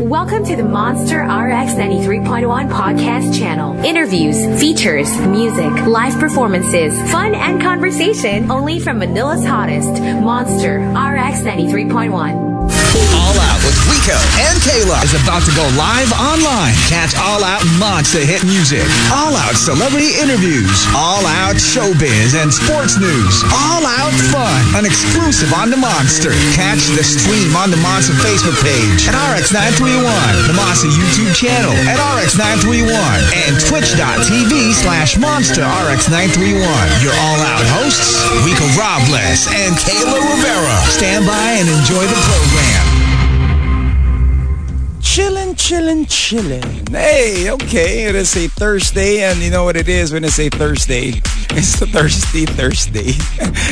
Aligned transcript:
Welcome 0.00 0.44
to 0.44 0.56
the 0.56 0.62
Monster 0.62 1.20
RX 1.20 1.72
93.1 1.72 2.70
podcast 2.70 3.38
channel. 3.38 3.74
Interviews, 3.82 4.36
features, 4.60 5.08
music, 5.20 5.72
live 5.86 6.18
performances, 6.20 6.92
fun 7.10 7.34
and 7.34 7.62
conversation 7.62 8.50
only 8.50 8.78
from 8.78 8.98
Manila's 8.98 9.46
hottest, 9.46 10.02
Monster 10.02 10.80
RX 10.80 11.40
93.1. 11.40 12.55
And 14.06 14.54
Kayla 14.62 15.02
is 15.02 15.18
about 15.18 15.42
to 15.50 15.52
go 15.58 15.66
live 15.74 16.06
online. 16.14 16.78
Catch 16.86 17.18
All 17.18 17.42
Out 17.42 17.66
Monster 17.82 18.22
hit 18.22 18.46
music, 18.46 18.86
All 19.10 19.34
Out 19.34 19.58
celebrity 19.58 20.14
interviews, 20.22 20.86
All 20.94 21.26
Out 21.26 21.58
showbiz 21.58 22.38
and 22.38 22.54
sports 22.54 23.02
news, 23.02 23.42
All 23.50 23.82
Out 23.82 24.14
fun, 24.30 24.78
an 24.78 24.86
exclusive 24.86 25.50
on 25.58 25.74
the 25.74 25.80
Monster. 25.80 26.30
Catch 26.54 26.86
the 26.94 27.02
stream 27.02 27.50
on 27.58 27.74
the 27.74 27.82
Monster 27.82 28.14
Facebook 28.22 28.54
page 28.62 29.10
at 29.10 29.18
RX931, 29.18 30.06
the 30.46 30.54
Monster 30.54 30.86
YouTube 30.86 31.34
channel 31.34 31.74
at 31.90 31.98
RX931, 31.98 32.86
and 33.42 33.58
twitch.tv 33.58 34.54
slash 34.86 35.18
Monster 35.18 35.66
RX931. 35.66 36.78
Your 37.02 37.16
All 37.26 37.40
Out 37.42 37.66
hosts, 37.74 38.22
Rico 38.46 38.70
Robles 38.78 39.50
and 39.50 39.74
Kayla 39.82 40.14
Rivera. 40.14 40.76
Stand 40.94 41.26
by 41.26 41.58
and 41.58 41.66
enjoy 41.66 42.06
the 42.06 42.20
program 42.22 42.85
chilling, 45.16 45.54
chilling, 45.54 46.04
chilling. 46.04 46.86
Hey, 46.90 47.50
okay, 47.50 48.04
it 48.04 48.14
is 48.14 48.36
a 48.36 48.48
Thursday, 48.48 49.22
and 49.22 49.38
you 49.38 49.48
know 49.48 49.64
what 49.64 49.74
it 49.74 49.88
is 49.88 50.12
when 50.12 50.24
it's 50.24 50.38
a 50.38 50.50
Thursday? 50.50 51.22
It's 51.56 51.80
the 51.80 51.86
Thirsty 51.86 52.44
Thursday. 52.44 53.16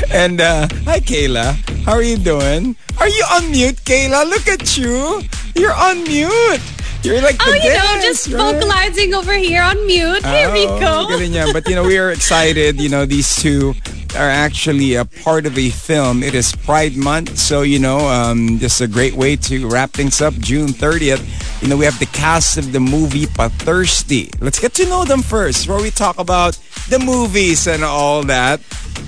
and 0.11 0.41
uh, 0.41 0.67
hi, 0.89 1.01
Kayla. 1.01 1.53
How 1.85 1.93
are 1.93 2.03
you 2.03 2.17
doing? 2.17 2.77
Are 2.99 3.09
you 3.09 3.25
on 3.31 3.51
mute, 3.51 3.77
Kayla? 3.85 4.25
Look 4.25 4.49
at 4.49 4.79
you. 4.79 5.21
You're 5.55 5.75
on 5.75 6.03
mute. 6.05 6.65
You're 7.03 7.21
like 7.21 7.37
oh, 7.45 7.53
you 7.53 7.61
dance, 7.61 7.77
know, 7.77 8.01
just 8.01 8.33
right? 8.33 8.55
vocalizing 8.55 9.13
over 9.13 9.37
here 9.37 9.61
on 9.61 9.77
mute. 9.87 10.25
Here 10.25 10.49
oh, 10.49 10.53
we 10.57 10.65
go. 10.81 11.53
But 11.53 11.69
you 11.69 11.75
know, 11.75 11.85
we 11.85 11.99
are 11.99 12.11
excited. 12.11 12.81
You 12.81 12.89
know, 12.89 13.05
these 13.05 13.37
two 13.37 13.75
are 14.17 14.29
actually 14.29 14.95
a 14.95 15.05
part 15.05 15.47
of 15.47 15.59
a 15.59 15.71
film. 15.71 16.23
It 16.23 16.35
is 16.35 16.55
Pride 16.55 16.97
Month, 16.97 17.39
so 17.39 17.63
you 17.63 17.79
know, 17.79 17.99
um, 18.09 18.59
just 18.59 18.81
a 18.81 18.87
great 18.87 19.15
way 19.15 19.37
to 19.37 19.69
wrap 19.69 19.91
things 19.91 20.21
up. 20.21 20.35
June 20.35 20.69
30th, 20.69 21.63
you 21.63 21.69
know, 21.69 21.77
we 21.77 21.85
have 21.85 21.99
the 21.99 22.07
cast 22.07 22.59
of 22.59 22.73
the 22.73 22.81
movie 22.81 23.27
Pathirsty. 23.27 24.31
Let's 24.41 24.61
get 24.61 24.75
to 24.75 24.87
know 24.87 25.05
them 25.05 25.23
first, 25.23 25.69
where 25.69 25.81
we 25.81 25.91
talk 25.91 26.19
about 26.19 26.59
the 26.89 26.99
movies 26.99 27.67
and 27.67 27.83
all 27.83 28.23
that. 28.25 28.61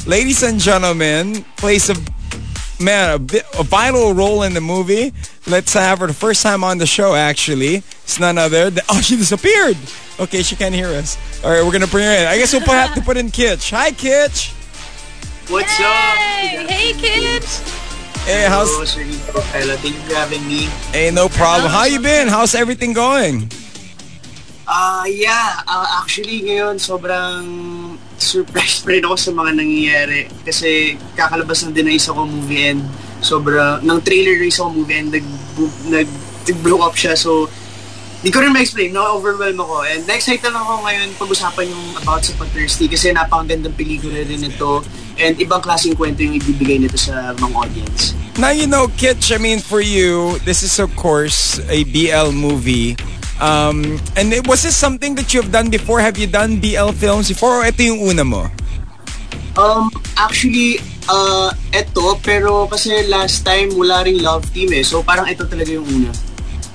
Ladies 0.07 0.43
and 0.43 0.59
gentlemen, 0.59 1.45
plays 1.57 1.91
a 1.91 1.97
man 2.81 3.11
a, 3.11 3.61
a 3.61 3.63
vital 3.63 4.13
role 4.13 4.43
in 4.43 4.55
the 4.55 4.61
movie. 4.61 5.13
Let's 5.47 5.73
have 5.75 6.01
her 6.01 6.07
the 6.07 6.15
first 6.15 6.43
time 6.43 6.65
on 6.65 6.79
the 6.79 6.87
show. 6.87 7.15
Actually, 7.15 7.77
it's 7.77 8.19
none 8.19 8.39
other. 8.39 8.71
Than, 8.71 8.85
oh, 8.89 9.01
she 9.01 9.17
disappeared. 9.17 9.77
Okay, 10.19 10.43
she 10.43 10.57
can't 10.57 10.75
hear 10.75 10.89
us. 10.89 11.17
All 11.45 11.51
right, 11.51 11.65
we're 11.65 11.73
gonna 11.73 11.87
bring 11.87 12.05
her 12.05 12.13
in. 12.13 12.27
I 12.27 12.39
guess 12.39 12.53
we'll 12.53 12.63
have 12.63 12.95
to 12.95 13.03
put 13.03 13.17
in 13.17 13.31
Kitch. 13.31 13.71
Hi, 13.71 13.93
Kitch. 13.93 14.56
What's 15.47 15.79
hey! 15.79 16.59
up? 16.59 16.67
Hey, 16.67 16.91
kids. 16.99 17.63
Hey, 18.27 18.51
how's... 18.51 18.67
Hello, 18.67 18.83
Sir 18.83 19.07
Nico. 19.07 19.39
Thank 19.55 19.95
you 19.95 20.03
for 20.03 20.19
having 20.19 20.43
me. 20.43 20.67
Hey, 20.91 21.15
no 21.15 21.29
problem. 21.31 21.71
How 21.71 21.87
you 21.87 22.03
been? 22.03 22.27
How's 22.27 22.59
everything 22.59 22.91
going? 22.91 23.47
Ah, 24.67 25.03
uh, 25.03 25.05
yeah. 25.07 25.63
Uh, 25.71 26.03
actually, 26.03 26.43
ngayon, 26.43 26.83
sobrang 26.83 27.47
surprised 28.19 28.83
pa 28.83 28.99
rin 28.99 29.07
ako 29.07 29.15
sa 29.15 29.31
mga 29.31 29.51
nangyayari. 29.55 30.27
Kasi 30.43 30.99
kakalabas 31.15 31.63
na 31.63 31.71
din 31.71 31.95
ng 31.95 31.95
isa 31.95 32.11
kong 32.11 32.27
movie 32.27 32.67
and 32.67 32.83
sobra, 33.23 33.79
ng 33.87 34.03
trailer 34.03 34.43
ng 34.43 34.51
isa 34.51 34.67
kong 34.67 34.83
movie 34.83 34.99
and 34.99 35.15
nag, 35.15 35.27
nag, 35.87 36.11
nag-blow 36.43 36.83
up 36.83 36.99
siya. 36.99 37.15
So, 37.15 37.47
Hindi 38.17 38.33
ko 38.33 38.43
rin 38.43 38.51
ma-explain, 38.51 38.91
na-overwhelm 38.97 39.61
ako. 39.61 39.87
And 39.87 40.03
na-excited 40.09 40.51
ako 40.51 40.83
ngayon 40.83 41.15
pag-usapan 41.15 41.69
yung 41.69 41.87
about 42.01 42.25
sa 42.25 42.35
Pathirsty 42.35 42.89
kasi 42.91 43.13
napakagandang 43.13 43.77
pelikula 43.77 44.25
rin 44.25 44.41
ito 44.41 44.83
and 45.19 45.37
ibang 45.41 45.61
klaseng 45.61 45.97
kwento 45.97 46.23
yung 46.23 46.37
ibibigay 46.37 46.81
nito 46.81 46.97
sa 46.97 47.33
mga 47.37 47.55
audience. 47.57 48.15
Now, 48.37 48.53
you 48.53 48.69
know, 48.69 48.89
Kitch, 49.01 49.33
I 49.33 49.39
mean, 49.41 49.61
for 49.61 49.81
you, 49.81 50.39
this 50.45 50.63
is 50.63 50.77
of 50.79 50.93
course 50.97 51.61
a 51.73 51.85
BL 51.89 52.33
movie. 52.37 52.97
Um, 53.41 54.01
and 54.17 54.33
it, 54.33 54.49
was 54.49 54.63
this 54.63 54.77
something 54.77 55.15
that 55.17 55.33
you've 55.33 55.53
done 55.53 55.69
before? 55.69 56.01
Have 56.01 56.17
you 56.17 56.27
done 56.27 56.61
BL 56.61 56.97
films 56.97 57.29
before 57.29 57.61
or 57.61 57.65
ito 57.69 57.85
yung 57.85 58.01
una 58.01 58.25
mo? 58.25 58.49
Um, 59.57 59.89
actually, 60.17 60.81
uh, 61.09 61.53
ito, 61.73 62.17
pero 62.21 62.69
kasi 62.69 63.09
last 63.09 63.45
time 63.45 63.73
wala 63.77 64.05
ring 64.05 64.21
love 64.21 64.45
team 64.53 64.73
eh. 64.73 64.85
So 64.85 65.01
parang 65.01 65.29
ito 65.29 65.45
talaga 65.49 65.73
yung 65.73 65.89
una. 65.89 66.13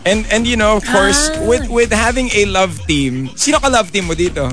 And 0.01 0.25
and 0.33 0.49
you 0.49 0.57
know, 0.57 0.81
of 0.81 0.85
course, 0.89 1.29
ah. 1.29 1.45
with 1.45 1.69
with 1.69 1.93
having 1.93 2.33
a 2.33 2.49
love 2.49 2.73
team, 2.89 3.29
sino 3.37 3.61
ka 3.61 3.69
love 3.69 3.93
team 3.93 4.09
mo 4.09 4.17
dito? 4.17 4.49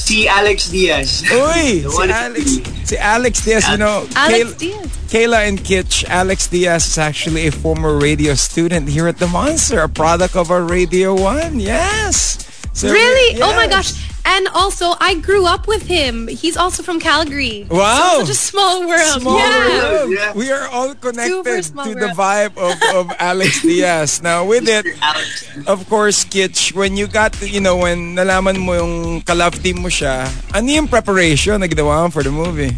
Si 0.00 0.28
Alex 0.28 0.70
Diaz. 0.70 1.22
Uy, 1.30 1.84
si 1.84 2.10
Alex, 2.10 2.60
si 2.84 2.96
Alex 2.96 3.44
Diaz, 3.44 3.68
you 3.68 3.76
know. 3.76 4.06
Alex 4.16 4.54
Kayla, 4.54 4.58
Diaz. 4.58 4.86
Kayla 5.08 5.48
and 5.48 5.62
Kitch, 5.62 6.04
Alex 6.08 6.46
Diaz 6.48 6.86
is 6.86 6.98
actually 6.98 7.46
a 7.46 7.52
former 7.52 7.98
radio 7.98 8.34
student 8.34 8.88
here 8.88 9.06
at 9.08 9.18
The 9.18 9.28
Monster, 9.28 9.80
a 9.80 9.88
product 9.88 10.36
of 10.36 10.50
our 10.50 10.62
Radio 10.62 11.14
1. 11.14 11.60
Yes. 11.60 12.46
So, 12.72 12.90
really? 12.90 13.36
Yes. 13.36 13.42
Oh 13.44 13.54
my 13.54 13.66
gosh. 13.66 14.09
And 14.30 14.46
also, 14.54 14.94
I 15.02 15.18
grew 15.18 15.42
up 15.42 15.66
with 15.66 15.90
him. 15.90 16.30
He's 16.30 16.54
also 16.54 16.86
from 16.86 17.02
Calgary. 17.02 17.66
Wow. 17.66 18.22
So 18.22 18.30
such 18.30 18.30
a 18.30 18.38
small 18.38 18.86
world. 18.86 19.18
Small 19.18 19.42
yeah. 19.42 19.58
world. 19.58 20.10
Yeah. 20.14 20.32
We 20.38 20.54
are 20.54 20.70
all 20.70 20.94
connected 20.94 21.42
to 21.42 21.74
world. 21.74 21.98
the 21.98 22.14
vibe 22.14 22.54
of, 22.54 22.78
of 22.94 23.10
Alex 23.18 23.62
Diaz. 23.62 24.22
Now, 24.22 24.46
with 24.46 24.70
it, 24.70 24.86
of 25.66 25.82
course, 25.90 26.22
Kitch, 26.22 26.70
when 26.78 26.96
you 26.96 27.10
got, 27.10 27.34
you 27.42 27.58
know, 27.58 27.82
when 27.82 28.14
nalaman 28.14 28.62
mo 28.62 28.78
yung 28.78 28.94
kalove 29.26 29.58
team 29.58 29.82
mo 29.82 29.90
siya, 29.90 30.30
ano 30.54 30.68
yung 30.70 30.86
preparation 30.86 31.58
na 31.58 31.66
ginawa 31.66 32.06
for 32.14 32.22
the 32.22 32.30
movie? 32.30 32.70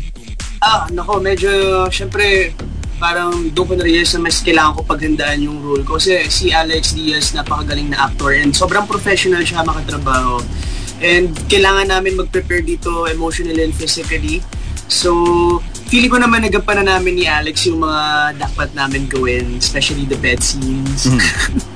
Ah, 0.64 0.88
nako, 0.88 1.20
medyo, 1.20 1.84
syempre, 1.92 2.56
parang 2.96 3.52
doon 3.52 3.66
ko 3.66 3.74
na-realize 3.76 4.16
na 4.16 4.24
mas 4.24 4.40
kailangan 4.40 4.72
ko 4.78 4.80
paghandaan 4.88 5.44
yung 5.44 5.60
role 5.60 5.84
ko. 5.84 6.00
Kasi 6.00 6.24
si 6.32 6.48
Alex 6.48 6.96
Diaz, 6.96 7.36
napakagaling 7.36 7.92
na 7.92 8.08
actor 8.08 8.32
and 8.32 8.56
sobrang 8.56 8.88
professional 8.88 9.44
siya 9.44 9.60
makatrabaho. 9.66 10.40
And 11.02 11.34
kailangan 11.50 11.90
namin 11.90 12.16
mag-prepare 12.16 12.62
dito 12.62 13.10
emotionally 13.10 13.66
and 13.66 13.74
physically. 13.74 14.38
So, 14.86 15.58
feeling 15.90 16.08
ko 16.08 16.18
naman 16.22 16.46
nagapan 16.46 16.86
na 16.86 16.96
namin 16.96 17.18
ni 17.18 17.24
Alex 17.26 17.66
yung 17.66 17.82
mga 17.82 18.38
dapat 18.38 18.70
namin 18.72 19.10
gawin, 19.10 19.58
especially 19.58 20.06
the 20.06 20.16
bed 20.16 20.38
scenes. 20.40 21.10
Mm. 21.10 21.20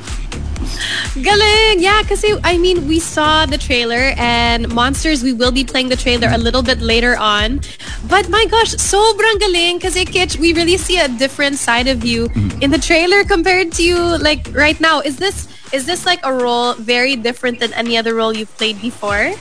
Galing! 1.16 1.80
Yeah, 1.80 2.02
kasi 2.04 2.36
I 2.44 2.58
mean, 2.58 2.86
we 2.86 3.00
saw 3.00 3.46
the 3.46 3.56
trailer 3.56 4.12
and 4.16 4.68
Monsters, 4.72 5.22
we 5.22 5.32
will 5.32 5.52
be 5.52 5.64
playing 5.64 5.88
the 5.88 5.96
trailer 5.96 6.28
a 6.28 6.38
little 6.38 6.62
bit 6.62 6.80
later 6.80 7.16
on. 7.16 7.60
But 8.08 8.28
my 8.28 8.44
gosh, 8.46 8.76
sobrang 8.76 9.40
galing 9.40 9.80
kasi 9.80 10.04
Kitch, 10.04 10.36
we 10.36 10.52
really 10.52 10.76
see 10.76 10.98
a 10.98 11.08
different 11.08 11.56
side 11.56 11.88
of 11.88 12.04
you 12.04 12.28
mm. 12.28 12.62
in 12.62 12.70
the 12.70 12.78
trailer 12.78 13.24
compared 13.24 13.72
to 13.80 13.82
you 13.82 13.96
like 14.18 14.48
right 14.52 14.78
now. 14.80 15.00
Is 15.00 15.16
this 15.16 15.48
is 15.76 15.84
this 15.84 16.08
like 16.08 16.24
a 16.24 16.32
role 16.32 16.72
very 16.80 17.20
different 17.20 17.60
than 17.60 17.76
any 17.76 18.00
other 18.00 18.16
role 18.16 18.32
you've 18.32 18.52
played 18.56 18.80
before? 18.80 19.36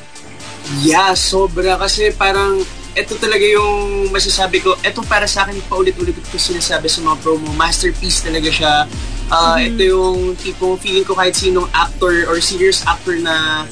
Yeah, 0.83 1.15
sobra. 1.15 1.79
Kasi 1.79 2.11
parang 2.11 2.59
ito 2.91 3.15
talaga 3.15 3.47
yung 3.47 4.11
masasabi 4.11 4.59
ko. 4.59 4.75
Ito 4.83 4.99
para 5.07 5.23
sa 5.31 5.47
akin, 5.47 5.63
paulit-ulit 5.71 6.19
ko 6.27 6.35
sinasabi 6.35 6.91
sa 6.91 6.99
mga 7.07 7.23
promo. 7.23 7.47
Masterpiece 7.55 8.27
talaga 8.27 8.51
siya. 8.51 8.73
Uh, 9.31 9.55
mm-hmm. 9.55 9.67
Ito 9.71 9.81
yung 9.87 10.19
tipong 10.35 10.75
feeling 10.83 11.07
ko 11.07 11.15
kahit 11.15 11.39
sinong 11.39 11.71
actor 11.71 12.27
or 12.27 12.43
serious 12.43 12.83
actor 12.83 13.15
na 13.15 13.63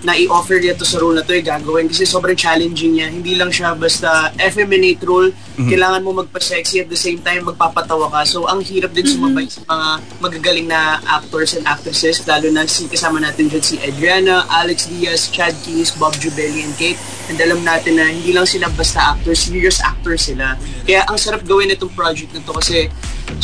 na 0.00 0.16
i-offer 0.16 0.56
niya 0.56 0.72
to 0.72 0.88
sa 0.88 0.96
role 0.96 1.12
na 1.12 1.20
to 1.20 1.36
ay 1.36 1.44
gagawin 1.44 1.84
kasi 1.84 2.08
sobrang 2.08 2.36
challenging 2.36 2.96
niya. 2.96 3.12
Hindi 3.12 3.36
lang 3.36 3.52
siya 3.52 3.76
basta 3.76 4.32
effeminate 4.40 5.04
role. 5.04 5.28
Mm-hmm. 5.28 5.68
Kailangan 5.68 6.00
mo 6.00 6.10
magpa-sexy 6.24 6.80
at 6.80 6.88
the 6.88 6.96
same 6.96 7.20
time 7.20 7.44
magpapatawa 7.44 8.08
ka. 8.08 8.24
So 8.24 8.48
ang 8.48 8.64
hirap 8.64 8.96
din 8.96 9.04
mm-hmm. 9.04 9.20
sumabay 9.20 9.46
sa 9.52 9.60
mga 9.68 9.88
magagaling 10.24 10.68
na 10.72 11.04
actors 11.04 11.52
and 11.52 11.68
actresses 11.68 12.24
lalo 12.24 12.48
na 12.48 12.64
si 12.64 12.88
kasama 12.88 13.20
natin 13.20 13.52
dyan 13.52 13.64
si 13.64 13.76
Adriana, 13.84 14.48
Alex 14.48 14.88
Diaz, 14.88 15.28
Chad 15.28 15.52
Keys, 15.60 15.92
Bob 16.00 16.16
Jubelli 16.16 16.64
and 16.64 16.72
Kate. 16.80 16.96
And 17.28 17.36
alam 17.36 17.60
natin 17.60 18.00
na 18.00 18.08
hindi 18.08 18.32
lang 18.32 18.48
sila 18.48 18.72
basta 18.72 19.12
actors, 19.16 19.44
serious 19.44 19.84
actors 19.84 20.32
sila. 20.32 20.56
Kaya 20.88 21.04
ang 21.04 21.20
sarap 21.20 21.44
gawin 21.44 21.76
itong 21.76 21.92
project 21.92 22.32
na 22.32 22.40
to 22.40 22.56
kasi 22.56 22.88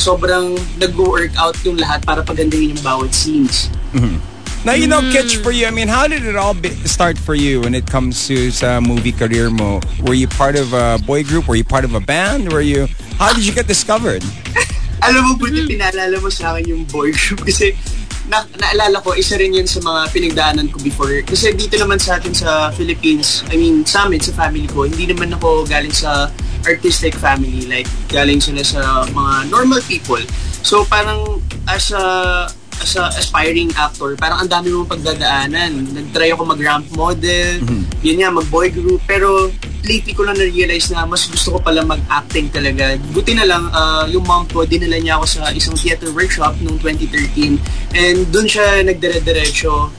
sobrang 0.00 0.56
nag-work 0.80 1.36
out 1.36 1.56
yung 1.68 1.76
lahat 1.76 2.00
para 2.00 2.24
pagandahin 2.24 2.72
yung 2.72 2.82
bawat 2.82 3.12
scenes. 3.12 3.68
Mm-hmm. 3.92 4.35
Now, 4.66 4.74
you 4.74 4.90
know, 4.90 4.98
Kitch, 5.14 5.38
for 5.46 5.54
you, 5.54 5.66
I 5.66 5.70
mean, 5.70 5.86
how 5.86 6.10
did 6.10 6.26
it 6.26 6.34
all 6.34 6.50
be, 6.50 6.74
start 6.90 7.14
for 7.14 7.36
you 7.38 7.60
when 7.62 7.72
it 7.72 7.86
comes 7.86 8.26
to 8.26 8.50
sa 8.50 8.82
movie 8.82 9.14
career 9.14 9.46
mo? 9.46 9.78
Were 10.02 10.18
you 10.18 10.26
part 10.26 10.58
of 10.58 10.74
a 10.74 10.98
boy 11.06 11.22
group? 11.22 11.46
Were 11.46 11.54
you 11.54 11.62
part 11.62 11.86
of 11.86 11.94
a 11.94 12.02
band? 12.02 12.50
Were 12.50 12.66
you, 12.66 12.90
how 13.14 13.30
did 13.30 13.46
you 13.46 13.54
get 13.54 13.70
discovered? 13.70 14.26
Alam 15.06 15.22
mo, 15.22 15.32
buti 15.38 15.70
pinaalala 15.70 16.18
mo 16.18 16.26
sa 16.34 16.50
akin 16.50 16.66
yung 16.66 16.82
boy 16.90 17.14
group 17.14 17.44
kasi 17.46 17.78
na, 18.26 18.42
naalala 18.58 18.98
ko, 19.06 19.14
isa 19.14 19.38
rin 19.38 19.54
yun 19.54 19.70
sa 19.70 19.78
mga 19.78 20.10
pinagdaanan 20.10 20.66
ko 20.74 20.82
before. 20.82 21.14
Kasi 21.22 21.54
dito 21.54 21.78
naman 21.78 22.02
sa 22.02 22.18
atin 22.18 22.34
sa 22.34 22.74
Philippines, 22.74 23.46
I 23.54 23.54
mean, 23.54 23.86
sa 23.86 24.10
amin, 24.10 24.18
sa 24.18 24.34
family 24.34 24.66
ko, 24.66 24.82
hindi 24.82 25.06
naman 25.06 25.30
ako 25.30 25.62
galing 25.70 25.94
sa 25.94 26.26
artistic 26.66 27.14
family. 27.14 27.70
Like, 27.70 27.86
galing 28.10 28.42
sila 28.42 28.66
sa 28.66 29.06
mga 29.14 29.46
normal 29.46 29.78
people. 29.86 30.26
So, 30.66 30.82
parang 30.90 31.38
as 31.70 31.94
a 31.94 32.50
as 32.82 32.96
a 32.96 33.08
aspiring 33.16 33.72
actor, 33.76 34.16
parang 34.16 34.44
ang 34.44 34.50
dami 34.50 34.72
mong 34.72 34.90
pagdadaanan. 34.90 35.72
Nag-try 35.92 36.32
ako 36.32 36.42
mag-ramp 36.48 36.86
model, 36.94 37.62
yun 38.02 38.16
nga, 38.20 38.30
mag-boy 38.30 38.70
group. 38.70 39.00
Pero 39.08 39.50
lately 39.86 40.12
ko 40.12 40.26
lang 40.26 40.36
na-realize 40.38 40.90
na 40.90 41.06
mas 41.06 41.26
gusto 41.26 41.56
ko 41.56 41.58
pala 41.62 41.82
mag-acting 41.86 42.50
talaga. 42.50 42.98
Buti 43.14 43.32
na 43.34 43.46
lang, 43.46 43.70
ah, 43.70 44.04
yung 44.06 44.26
mom 44.26 44.46
ko, 44.50 44.66
dinala 44.66 44.98
niya 44.98 45.18
ako 45.18 45.26
sa 45.26 45.50
isang 45.54 45.74
theater 45.78 46.10
workshop 46.12 46.58
noong 46.62 46.78
2013. 46.82 47.58
And 47.94 48.26
dun 48.30 48.46
siya 48.46 48.82
nagdire-diretso. 48.86 49.90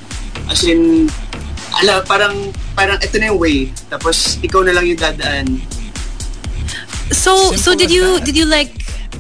As 0.48 0.64
in, 0.64 1.12
ala, 1.84 2.04
parang, 2.08 2.56
parang 2.72 3.00
ito 3.04 3.16
na 3.20 3.32
yung 3.32 3.40
way. 3.40 3.72
Tapos, 3.92 4.40
ikaw 4.40 4.64
na 4.64 4.76
lang 4.76 4.88
yung 4.88 5.00
dadaan. 5.00 5.48
So 7.08 7.56
so 7.56 7.72
Simple 7.72 7.76
did 7.80 7.88
as 7.88 7.96
you 7.96 8.06
that. 8.20 8.26
did 8.28 8.36
you 8.36 8.48
like 8.48 8.72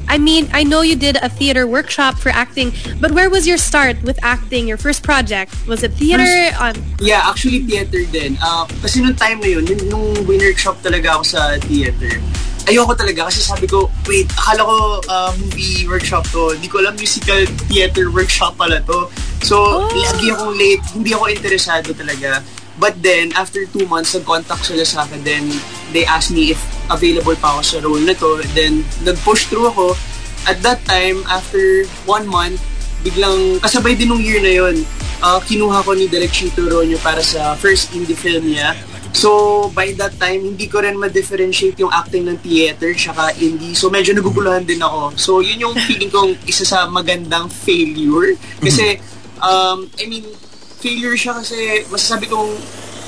I 0.07 0.17
mean, 0.17 0.49
I 0.53 0.63
know 0.63 0.81
you 0.81 0.95
did 0.95 1.17
a 1.21 1.29
theater 1.29 1.67
workshop 1.67 2.17
for 2.17 2.29
acting, 2.29 2.71
but 2.99 3.11
where 3.11 3.29
was 3.29 3.45
your 3.47 3.57
start 3.57 4.01
with 4.03 4.17
acting? 4.23 4.67
Your 4.67 4.77
first 4.77 5.03
project 5.03 5.53
was 5.67 5.83
it 5.83 5.93
theater 5.93 6.23
on 6.59 6.75
Yeah, 6.99 7.27
actually 7.27 7.67
theater 7.67 8.03
din. 8.07 8.37
Ah, 8.41 8.65
kasi 8.81 9.03
nung 9.03 9.15
time 9.15 9.39
na 9.43 9.47
yun, 9.59 9.67
nung, 9.91 10.15
workshop 10.27 10.79
talaga 10.81 11.19
ako 11.19 11.23
sa 11.23 11.41
theater, 11.67 12.19
ayoko 12.67 12.95
talaga 12.95 13.27
kasi 13.27 13.43
sabi 13.43 13.67
ko, 13.67 13.91
wait, 14.07 14.27
akala 14.35 14.63
ko 14.63 14.75
ah, 15.11 15.31
movie 15.35 15.87
workshop 15.87 16.23
to. 16.31 16.55
Hindi 16.55 16.67
ko 16.71 16.79
alam 16.79 16.95
musical 16.95 17.43
theater 17.67 18.11
workshop 18.11 18.55
pala 18.55 18.79
to. 18.87 19.11
So, 19.43 19.87
lagi 19.91 20.33
akong 20.33 20.55
late. 20.55 20.83
Hindi 20.95 21.11
ako 21.13 21.23
interesado 21.29 21.89
talaga. 21.93 22.41
But 22.77 23.01
then, 23.01 23.33
after 23.33 23.65
two 23.65 23.89
months, 23.89 24.13
nag-contact 24.13 24.69
sila 24.69 24.85
sa 24.85 25.09
akin. 25.09 25.25
Then, 25.25 25.49
they 25.91 26.05
asked 26.05 26.29
me 26.29 26.53
if 26.53 26.61
available 26.93 27.33
pa 27.41 27.57
ako 27.57 27.61
sa 27.65 27.77
role 27.81 28.01
na 28.05 28.13
to. 28.13 28.41
Then, 28.53 28.85
nag-push 29.01 29.49
through 29.49 29.73
ako. 29.73 29.97
At 30.45 30.61
that 30.61 30.85
time, 30.85 31.25
after 31.25 31.89
one 32.05 32.29
month, 32.29 32.61
biglang, 33.01 33.57
kasabay 33.59 33.97
din 33.97 34.13
nung 34.13 34.21
year 34.21 34.39
na 34.39 34.53
yun, 34.53 34.85
ah, 35.25 35.41
kinuha 35.41 35.81
ko 35.81 35.97
ni 35.97 36.05
Direk 36.05 36.29
Chito 36.29 36.65
Ronyo 36.65 37.01
para 37.01 37.25
sa 37.25 37.57
first 37.57 37.89
indie 37.97 38.17
film 38.17 38.45
niya. 38.53 38.77
So, 39.17 39.73
by 39.73 39.97
that 39.97 40.13
time, 40.21 40.45
hindi 40.45 40.69
ko 40.69 40.85
rin 40.85 40.93
ma-differentiate 40.93 41.81
yung 41.81 41.89
acting 41.89 42.29
ng 42.29 42.37
theater 42.45 42.93
tsaka 42.93 43.33
indie. 43.41 43.73
So, 43.73 43.89
medyo 43.89 44.13
naguguluhan 44.13 44.69
din 44.69 44.77
ako. 44.77 45.17
So, 45.17 45.31
yun 45.41 45.57
yung 45.57 45.73
feeling 45.89 46.13
kong 46.13 46.37
isa 46.45 46.61
sa 46.61 46.85
magandang 46.85 47.49
failure. 47.49 48.37
Kasi, 48.61 49.01
um, 49.41 49.89
I 49.97 50.05
mean, 50.05 50.29
failure 50.77 51.17
siya 51.17 51.33
kasi, 51.37 51.85
masasabi 51.89 52.29
kong 52.29 52.53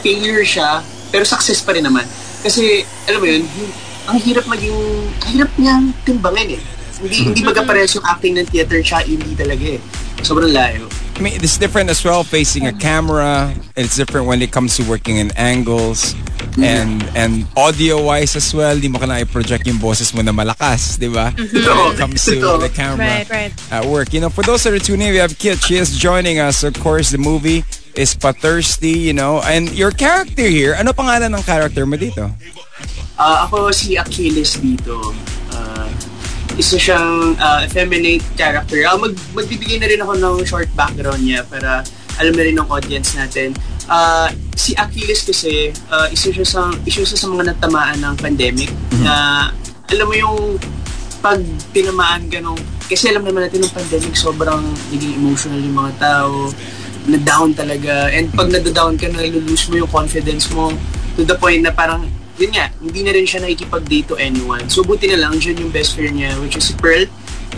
failure 0.02 0.42
siya, 0.46 0.82
pero 1.14 1.26
success 1.26 1.62
pa 1.62 1.74
rin 1.74 1.86
naman. 1.86 2.06
Kasi, 2.42 2.86
alam 3.06 3.20
mo 3.22 3.28
yun, 3.30 3.44
ang 4.10 4.18
hirap 4.22 4.46
maging, 4.50 4.78
ang 5.22 5.30
hirap 5.30 5.52
niyang 5.60 5.86
timbangin 6.04 6.58
eh. 6.58 6.62
Hindi, 7.00 7.18
hindi 7.32 7.42
magkaparehas 7.46 7.96
yung 7.96 8.08
acting 8.10 8.36
ng 8.42 8.48
theater 8.50 8.82
siya, 8.84 9.06
indie 9.08 9.38
talaga 9.38 9.66
eh. 9.78 9.80
Sobrang 10.26 10.52
layo. 10.52 10.90
I 11.20 11.22
mean, 11.22 11.36
it's 11.44 11.58
different 11.58 11.90
as 11.90 12.00
well 12.06 12.24
facing 12.24 12.66
a 12.66 12.72
camera. 12.72 13.52
It's 13.76 13.98
different 13.98 14.26
when 14.26 14.42
it 14.42 14.56
comes 14.56 14.78
to 14.78 14.88
working 14.88 15.18
in 15.18 15.36
angles. 15.36 16.16
And 16.56 17.04
and 17.12 17.44
audio-wise 17.60 18.40
as 18.40 18.56
well, 18.56 18.80
di 18.80 18.88
mo 18.88 19.00
ka 19.00 19.06
na 19.08 19.20
i-project 19.20 19.68
yung 19.68 19.84
boses 19.84 20.16
mo 20.16 20.24
na 20.24 20.32
malakas, 20.32 20.96
di 20.96 21.12
ba? 21.12 21.36
When 21.36 21.92
it 21.92 22.00
comes 22.00 22.24
to 22.24 22.40
the 22.40 22.72
camera 22.72 23.24
Right, 23.24 23.28
right. 23.28 23.52
at 23.72 23.84
work. 23.84 24.16
You 24.16 24.24
know, 24.24 24.32
for 24.32 24.44
those 24.48 24.64
that 24.64 24.72
are 24.72 24.80
tuning 24.80 25.12
in, 25.12 25.14
we 25.14 25.20
have 25.20 25.36
Kit. 25.40 25.60
She 25.60 25.76
is 25.76 25.92
joining 25.96 26.40
us. 26.40 26.64
Of 26.64 26.80
course, 26.80 27.12
the 27.12 27.20
movie 27.20 27.64
is 28.00 28.16
Pathirsty, 28.16 28.96
you 28.96 29.12
know. 29.12 29.44
And 29.44 29.72
your 29.76 29.92
character 29.92 30.48
here, 30.48 30.76
ano 30.76 30.96
pangalan 30.96 31.36
ng 31.36 31.44
character 31.44 31.84
mo 31.84 32.00
dito? 32.00 32.32
Ah, 33.20 33.44
ako 33.44 33.76
si 33.76 34.00
Achilles 34.00 34.56
dito. 34.56 35.12
Isa 36.60 36.76
siyang 36.76 37.40
ah, 37.40 37.64
effeminate 37.64 38.22
character. 38.36 38.84
Ah, 38.84 39.00
mag 39.00 39.16
magbibigay 39.32 39.80
na 39.80 39.88
rin 39.88 40.04
ako 40.04 40.14
ng 40.20 40.36
short 40.44 40.68
background 40.76 41.24
niya 41.24 41.48
para 41.48 41.88
alam 42.20 42.36
na 42.36 42.44
rin 42.44 42.60
ng 42.60 42.68
audience 42.68 43.16
natin. 43.16 43.56
Ah, 43.88 44.28
si 44.60 44.76
Achilles 44.76 45.24
kasi 45.24 45.72
ah, 45.88 46.12
isa 46.12 46.36
siya 46.36 46.44
sa 46.44 46.62
isa 46.84 47.08
siya 47.08 47.16
sa 47.16 47.32
mga 47.32 47.56
natamaan 47.56 48.04
ng 48.04 48.16
pandemic 48.20 48.68
na 49.00 49.48
alam 49.88 50.06
mo 50.06 50.14
yung 50.14 50.60
pag 51.24 51.40
tinamaan 51.72 52.28
ka 52.28 52.44
nung 52.44 52.60
kasi 52.92 53.08
alam 53.12 53.24
naman 53.24 53.48
natin 53.48 53.64
ng 53.64 53.74
pandemic 53.76 54.14
sobrang 54.16 54.64
naging 54.92 55.16
emotional 55.20 55.60
yung 55.60 55.78
mga 55.80 55.94
tao 56.00 56.52
na 57.08 57.18
down 57.24 57.56
talaga 57.56 58.12
and 58.12 58.30
pag 58.36 58.52
nada-down 58.52 59.00
ka 59.00 59.08
na 59.10 59.24
lose 59.28 59.68
mo 59.72 59.80
yung 59.80 59.92
confidence 59.92 60.52
mo 60.52 60.72
to 61.16 61.24
the 61.24 61.36
point 61.40 61.64
na 61.64 61.72
parang 61.72 62.06
yun 62.40 62.56
nga, 62.56 62.72
hindi 62.80 63.04
na 63.04 63.12
rin 63.12 63.28
siya 63.28 63.44
nakikipag-date 63.44 64.08
to 64.08 64.16
anyone. 64.16 64.64
So, 64.72 64.82
buti 64.82 65.12
na 65.12 65.28
lang, 65.28 65.36
dyan 65.38 65.60
yung 65.60 65.72
best 65.76 66.00
friend 66.00 66.16
niya, 66.16 66.40
which 66.40 66.56
is 66.56 66.72
si 66.72 66.74
Pearl. 66.80 67.04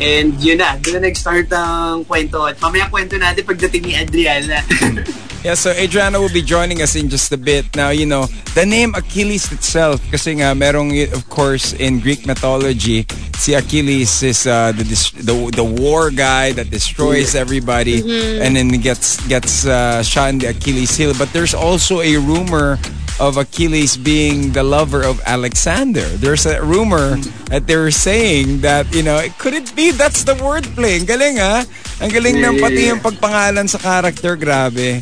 And 0.01 0.33
yun 0.41 0.57
na, 0.57 0.81
doon 0.81 0.97
na 0.97 1.07
nag-start 1.07 1.53
ang 1.53 2.01
kwento. 2.09 2.41
At 2.49 2.57
mamaya 2.57 2.89
kwento 2.89 3.13
natin 3.21 3.45
pagdating 3.45 3.83
ni 3.85 3.93
Adriana. 3.93 4.65
Yeah, 5.41 5.55
so 5.55 5.71
Adriana 5.71 6.21
will 6.21 6.29
be 6.29 6.43
joining 6.43 6.83
us 6.83 6.95
in 6.95 7.09
just 7.09 7.31
a 7.31 7.37
bit. 7.37 7.75
Now, 7.75 7.89
you 7.89 8.05
know, 8.05 8.27
the 8.53 8.63
name 8.63 8.93
Achilles 8.93 9.51
itself, 9.51 9.97
kasi 10.13 10.37
nga 10.37 10.53
merong, 10.53 10.93
of 11.09 11.25
course, 11.33 11.73
in 11.73 11.97
Greek 11.97 12.29
mythology, 12.29 13.09
si 13.41 13.57
Achilles 13.57 14.21
is 14.21 14.45
uh, 14.45 14.69
the, 14.69 14.85
the 15.17 15.33
the 15.57 15.65
war 15.65 16.13
guy 16.13 16.53
that 16.53 16.69
destroys 16.69 17.33
everybody 17.33 18.05
and 18.37 18.53
then 18.53 18.69
gets 18.85 19.17
gets 19.25 19.65
uh, 19.65 20.05
shot 20.05 20.29
in 20.29 20.37
the 20.37 20.53
Achilles 20.53 20.93
heel. 20.93 21.17
But 21.17 21.33
there's 21.33 21.57
also 21.57 22.05
a 22.05 22.21
rumor 22.21 22.77
of 23.19 23.37
Achilles 23.37 23.97
being 23.97 24.51
the 24.51 24.63
lover 24.63 25.03
of 25.03 25.19
Alexander. 25.25 26.05
There's 26.21 26.45
a 26.45 26.61
rumor 26.63 27.17
that 27.49 27.67
they 27.67 27.75
were 27.75 27.91
saying 27.91 28.61
that, 28.61 28.87
you 28.93 29.03
know, 29.03 29.19
could 29.37 29.53
it 29.53 29.75
be 29.75 29.91
that's 29.91 30.23
the 30.23 30.35
wordplay? 30.37 30.99
Ang 30.99 31.07
galing 31.09 31.37
ha? 31.41 31.65
Ang 31.99 32.11
galing 32.13 32.39
ng 32.39 32.61
pati 32.61 32.93
yung 32.93 33.01
pagpangalan 33.01 33.67
sa 33.67 33.77
character, 33.77 34.37
grabe. 34.37 35.01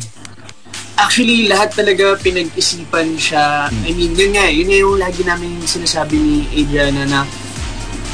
Actually, 1.00 1.48
lahat 1.48 1.72
talaga 1.72 2.18
pinag-isipan 2.20 3.16
siya. 3.16 3.72
I 3.72 3.90
mean, 3.96 4.12
yun 4.12 4.36
nga, 4.36 4.52
yun 4.52 4.68
nga 4.68 4.78
yung 4.84 4.96
lagi 5.00 5.22
namin 5.24 5.56
sinasabi 5.64 6.16
ni 6.20 6.36
Adriana 6.52 7.08
na 7.08 7.20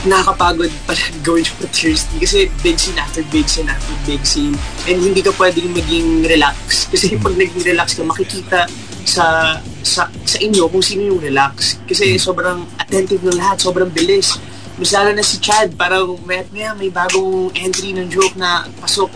nakakapagod 0.07 0.71
pala 0.87 1.03
gawin 1.27 1.43
siya 1.43 1.57
for 1.59 1.69
Thursday 1.75 2.17
kasi 2.23 2.39
big 2.63 2.79
scene 2.79 2.99
after 2.99 3.27
big 3.35 3.51
scene 3.51 3.67
after 3.67 3.95
big 4.07 4.23
scene 4.23 4.55
and 4.87 5.03
hindi 5.03 5.19
ka 5.19 5.35
pwedeng 5.35 5.75
maging 5.75 6.23
relax 6.23 6.87
kasi 6.87 7.19
pag 7.19 7.35
naging 7.35 7.65
relax 7.67 7.99
ka 7.99 8.07
makikita 8.07 8.71
sa 9.03 9.59
sa 9.87 10.11
sa 10.27 10.39
inyo 10.43 10.67
kung 10.67 10.83
sino 10.83 11.15
yung 11.15 11.23
relax 11.23 11.79
kasi 11.87 12.19
sobrang 12.19 12.67
attentive 12.83 13.23
ng 13.23 13.39
lahat 13.39 13.63
sobrang 13.63 13.87
bilis 13.89 14.35
mas 14.77 14.91
lalo 14.93 15.15
na 15.15 15.23
si 15.23 15.39
Chad 15.39 15.73
parang 15.79 16.19
may, 16.27 16.43
may, 16.51 16.67
may 16.75 16.91
bagong 16.91 17.55
entry 17.55 17.95
ng 17.95 18.11
joke 18.11 18.35
na 18.35 18.67
pasok 18.83 19.09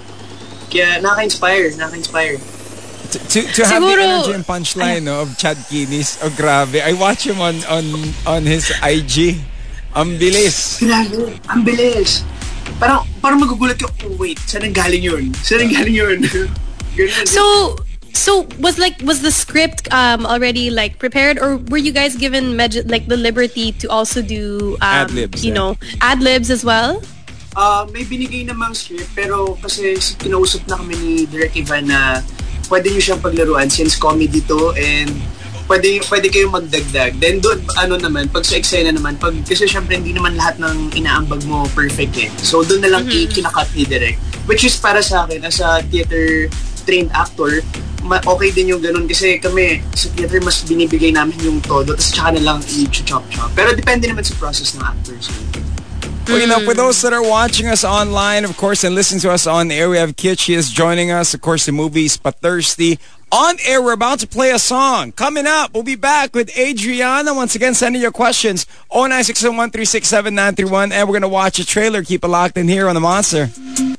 kaya 0.70 1.02
nakaka-inspire 1.02 1.74
nakaka-inspire 1.74 2.38
To, 3.10 3.18
to, 3.18 3.42
to 3.42 3.66
have 3.66 3.82
the 3.82 3.90
Siguro- 3.90 4.06
energy 4.06 4.32
and 4.38 4.46
punchline 4.46 5.02
no, 5.02 5.26
of 5.26 5.34
Chad 5.34 5.58
Kinis, 5.66 6.22
oh 6.22 6.30
grabe. 6.30 6.78
I 6.78 6.94
watch 6.94 7.26
him 7.26 7.42
on 7.42 7.58
on 7.66 7.82
on 8.22 8.46
his 8.46 8.70
IG. 8.86 9.34
Ang 9.98 10.14
bilis. 10.14 10.78
Grabe, 10.78 11.34
ang 11.50 11.66
bilis. 11.66 12.22
Parang, 12.78 13.02
parang 13.18 13.42
magugulat 13.42 13.74
ka, 13.82 13.90
oh 14.06 14.14
wait, 14.14 14.38
saan 14.46 14.62
ang 14.62 14.70
galing 14.70 15.02
yun? 15.02 15.34
Saan 15.42 15.66
ang 15.66 15.74
galing 15.74 15.96
yun? 15.98 16.22
Ganun. 16.96 17.26
So 17.26 17.74
so 18.12 18.46
was 18.58 18.78
like 18.78 19.00
was 19.02 19.22
the 19.22 19.30
script 19.30 19.86
um 19.92 20.26
already 20.26 20.70
like 20.70 20.98
prepared 20.98 21.38
or 21.38 21.56
were 21.68 21.80
you 21.80 21.92
guys 21.92 22.16
given 22.16 22.56
med- 22.56 22.88
like 22.90 23.06
the 23.06 23.16
liberty 23.16 23.72
to 23.72 23.88
also 23.90 24.22
do 24.22 24.76
um 24.80 25.06
Ad-libs, 25.08 25.44
you 25.44 25.52
eh. 25.52 25.54
know 25.54 25.76
ad 26.00 26.22
libs 26.22 26.50
as 26.50 26.64
well? 26.64 27.02
Ah, 27.58 27.82
may 27.90 28.06
binigay 28.06 28.46
namang 28.46 28.78
script, 28.78 29.10
pero 29.10 29.58
kasi 29.58 29.98
si- 29.98 30.14
kinausap 30.22 30.70
na 30.70 30.78
kami 30.78 30.94
ni 30.94 31.12
Direk 31.26 31.58
Ivan 31.58 31.90
na 31.90 32.22
pwede 32.70 32.94
nyo 32.94 33.02
siyang 33.02 33.18
paglaruan 33.18 33.66
since 33.66 33.98
comedy 33.98 34.38
to 34.46 34.70
and 34.78 35.10
pwede, 35.66 35.98
pwede 36.06 36.26
kayong 36.30 36.54
magdagdag. 36.54 37.18
Then 37.18 37.42
doon, 37.42 37.62
ano 37.78 37.98
naman, 37.98 38.30
pag 38.30 38.46
sa 38.46 38.54
eksena 38.54 38.94
naman, 38.94 39.18
pag, 39.18 39.34
kasi 39.42 39.66
syempre 39.66 39.98
hindi 39.98 40.14
naman 40.14 40.38
lahat 40.38 40.62
ng 40.62 40.94
inaambag 40.94 41.42
mo 41.46 41.66
perfect 41.74 42.14
eh. 42.22 42.30
So 42.38 42.62
doon 42.62 42.86
na 42.86 42.90
lang 42.90 43.10
mm 43.10 43.34
kinakat 43.34 43.70
ni 43.74 43.82
Direk. 43.82 44.18
Which 44.46 44.62
is 44.62 44.78
para 44.78 45.02
sa 45.02 45.26
akin, 45.26 45.42
as 45.42 45.58
a 45.58 45.82
theater 45.90 46.46
trained 46.86 47.10
actor, 47.14 47.62
okay 48.04 48.50
din 48.50 48.72
yung 48.72 48.82
ganun 48.82 49.04
kasi 49.04 49.36
kami 49.36 49.84
sa 49.92 50.08
theater 50.16 50.40
mas 50.40 50.64
binibigay 50.64 51.12
namin 51.12 51.36
yung 51.44 51.60
todo 51.60 51.92
tapos 51.92 52.10
tsaka 52.12 52.36
na 52.36 52.42
lang 52.42 52.58
i-chop-chop. 52.64 53.50
Pero 53.52 53.76
depende 53.76 54.08
naman 54.08 54.24
sa 54.24 54.34
process 54.40 54.72
ng 54.76 54.82
actors. 54.82 55.28
Well, 56.30 56.38
you 56.38 56.46
know, 56.46 56.62
for 56.62 56.74
those 56.74 57.02
that 57.02 57.12
are 57.12 57.26
watching 57.26 57.66
us 57.66 57.82
online, 57.82 58.44
of 58.44 58.54
course, 58.56 58.84
and 58.84 58.94
listening 58.94 59.18
to 59.26 59.34
us 59.34 59.50
on 59.50 59.72
air, 59.74 59.90
we 59.90 59.98
have 59.98 60.14
Kit. 60.14 60.38
She 60.38 60.54
is 60.54 60.70
joining 60.70 61.10
us. 61.10 61.34
Of 61.34 61.40
course, 61.40 61.66
the 61.66 61.72
movie 61.72 62.06
is 62.06 62.16
Pathirsty. 62.16 63.02
On 63.32 63.54
air, 63.64 63.80
we're 63.80 63.92
about 63.92 64.18
to 64.18 64.26
play 64.26 64.50
a 64.50 64.58
song. 64.58 65.12
Coming 65.12 65.46
up, 65.46 65.72
we'll 65.72 65.84
be 65.84 65.94
back 65.94 66.34
with 66.34 66.50
Adriana. 66.58 67.32
Once 67.32 67.54
again, 67.54 67.74
sending 67.74 68.02
your 68.02 68.10
questions. 68.10 68.66
0961 68.92 70.92
And 70.92 71.08
we're 71.08 71.12
going 71.12 71.22
to 71.22 71.28
watch 71.28 71.60
a 71.60 71.64
trailer. 71.64 72.02
Keep 72.02 72.24
it 72.24 72.28
locked 72.28 72.56
in 72.56 72.66
here 72.66 72.88
on 72.88 72.94
The 72.94 73.00
Monster. 73.00 73.48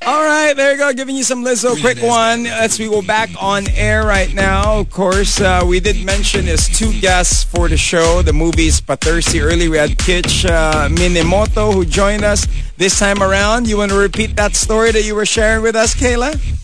All 0.05 0.21
right, 0.21 0.53
there 0.53 0.73
you 0.73 0.77
go. 0.77 0.91
Giving 0.91 1.15
you 1.15 1.23
some 1.23 1.45
Lizzo. 1.45 1.79
Quick 1.79 2.03
one. 2.03 2.43
Let's 2.43 2.77
we 2.77 2.89
go 2.89 3.01
back 3.01 3.29
on 3.41 3.69
air 3.69 4.05
right 4.05 4.33
now. 4.33 4.79
Of 4.79 4.89
course, 4.89 5.39
uh, 5.39 5.63
we 5.65 5.79
did 5.79 6.05
mention 6.05 6.43
there's 6.43 6.67
two 6.67 6.91
guests 6.99 7.45
for 7.45 7.69
the 7.69 7.77
show. 7.77 8.21
The 8.21 8.33
movies 8.33 8.75
is 8.75 8.81
Pathirsty. 8.81 9.39
Earlier, 9.39 9.69
we 9.69 9.77
had 9.77 9.97
Kitch 9.97 10.43
uh, 10.43 10.89
Minemoto 10.89 11.73
who 11.73 11.85
joined 11.85 12.25
us 12.25 12.47
this 12.75 12.99
time 12.99 13.23
around. 13.23 13.65
You 13.65 13.77
want 13.77 13.91
to 13.91 13.97
repeat 13.97 14.35
that 14.35 14.55
story 14.55 14.91
that 14.91 15.05
you 15.05 15.15
were 15.15 15.25
sharing 15.25 15.63
with 15.63 15.77
us, 15.77 15.95
Kayla? 15.95 16.60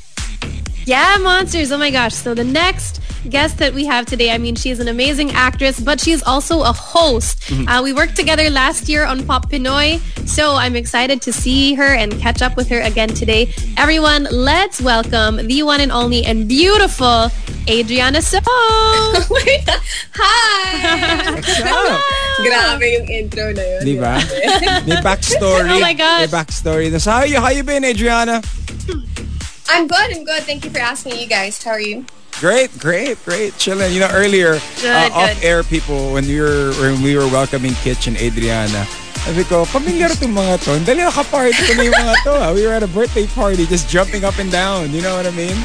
Yeah, 0.87 1.17
monsters. 1.19 1.73
Oh 1.73 1.77
my 1.77 1.91
gosh. 1.91 2.15
So 2.15 2.33
the 2.33 2.45
next 2.45 3.01
guest 3.29 3.57
that 3.57 3.73
we 3.73 3.83
have 3.87 4.05
today, 4.05 4.31
I 4.31 4.37
mean, 4.37 4.55
she's 4.55 4.79
an 4.79 4.87
amazing 4.87 5.31
actress, 5.31 5.81
but 5.81 5.99
she's 5.99 6.23
also 6.23 6.61
a 6.61 6.71
host. 6.71 7.41
Mm-hmm. 7.51 7.67
Uh, 7.67 7.83
we 7.83 7.91
worked 7.91 8.15
together 8.15 8.49
last 8.49 8.87
year 8.87 9.03
on 9.03 9.27
Pop 9.27 9.51
Pinoy, 9.51 9.99
so 10.25 10.55
I'm 10.55 10.77
excited 10.77 11.21
to 11.23 11.33
see 11.33 11.73
her 11.73 11.93
and 11.93 12.17
catch 12.21 12.41
up 12.41 12.55
with 12.55 12.69
her 12.69 12.79
again 12.79 13.09
today. 13.09 13.53
Everyone, 13.75 14.29
let's 14.31 14.79
welcome 14.79 15.45
the 15.45 15.61
one 15.63 15.81
and 15.81 15.91
only 15.91 16.23
and 16.23 16.47
beautiful 16.47 17.31
Adriana 17.67 18.21
So. 18.21 18.39
My 18.47 19.59
God. 19.67 19.81
Hi! 20.15 21.33
What's 21.35 21.59
up? 21.59 21.99
Grabe 22.47 22.87
yung 22.95 23.07
intro 23.11 23.51
na 23.51 23.61
yun. 23.61 23.81
Di 23.83 23.95
ba? 23.99 24.23
May 24.87 25.03
backstory. 25.03 25.67
Oh 25.75 25.81
my 25.83 25.91
gosh. 25.91 26.31
May 26.31 26.37
backstory. 26.39 26.87
So 27.01 27.11
how 27.11 27.23
you, 27.27 27.41
how 27.41 27.49
you 27.49 27.63
been, 27.63 27.83
Adriana? 27.83 28.39
I'm 29.69 29.87
good, 29.87 30.09
I'm 30.15 30.23
good. 30.23 30.43
Thank 30.43 30.63
you 30.65 30.71
for 30.71 30.79
asking 30.79 31.17
you 31.19 31.27
guys. 31.27 31.61
How 31.63 31.71
are 31.71 31.81
you? 31.81 32.05
Great, 32.39 32.69
great, 32.77 33.17
great. 33.25 33.57
Chilling. 33.57 33.93
You 33.93 33.99
know, 34.01 34.09
earlier, 34.13 34.59
Good, 34.81 35.11
uh, 35.11 35.15
off-air 35.15 35.63
people, 35.63 36.13
when 36.13 36.25
we 36.25 36.39
were 36.39 36.71
when 36.79 37.01
we 37.01 37.17
were 37.17 37.25
welcoming 37.27 37.73
Kitchen 37.81 38.15
Adriana, 38.17 38.85
sabi 39.25 39.43
ko, 39.43 39.65
familiar 39.65 40.07
itong 40.07 40.37
mga 40.37 40.61
to. 40.63 40.71
Dali 40.85 41.01
naka-party 41.01 41.57
ko 41.65 41.73
na 41.73 41.83
yung 41.89 41.97
mga 41.97 42.15
to. 42.23 42.33
ah. 42.37 42.53
We 42.53 42.61
were 42.69 42.73
at 42.77 42.83
a 42.85 42.87
birthday 42.93 43.25
party, 43.33 43.65
just 43.65 43.89
jumping 43.89 44.21
up 44.23 44.37
and 44.37 44.51
down. 44.53 44.93
You 44.93 45.01
know 45.01 45.17
what 45.17 45.25
I 45.25 45.33
mean? 45.33 45.57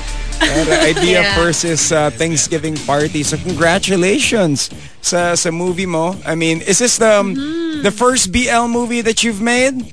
The 0.42 0.74
idea 0.82 1.22
Yeah. 1.22 1.38
versus 1.38 1.92
uh, 1.92 2.10
Thanksgiving 2.10 2.74
party. 2.88 3.22
So 3.22 3.36
congratulations 3.38 4.72
sa 5.04 5.36
sa 5.38 5.50
movie 5.54 5.86
mo. 5.86 6.16
I 6.26 6.34
mean, 6.34 6.64
is 6.66 6.80
this 6.80 6.96
the 6.98 7.20
um, 7.20 7.36
Mm-hmm. 7.36 7.82
the 7.86 7.92
first 7.92 8.32
BL 8.32 8.66
movie 8.66 9.02
that 9.04 9.22
you've 9.22 9.40
made? 9.44 9.92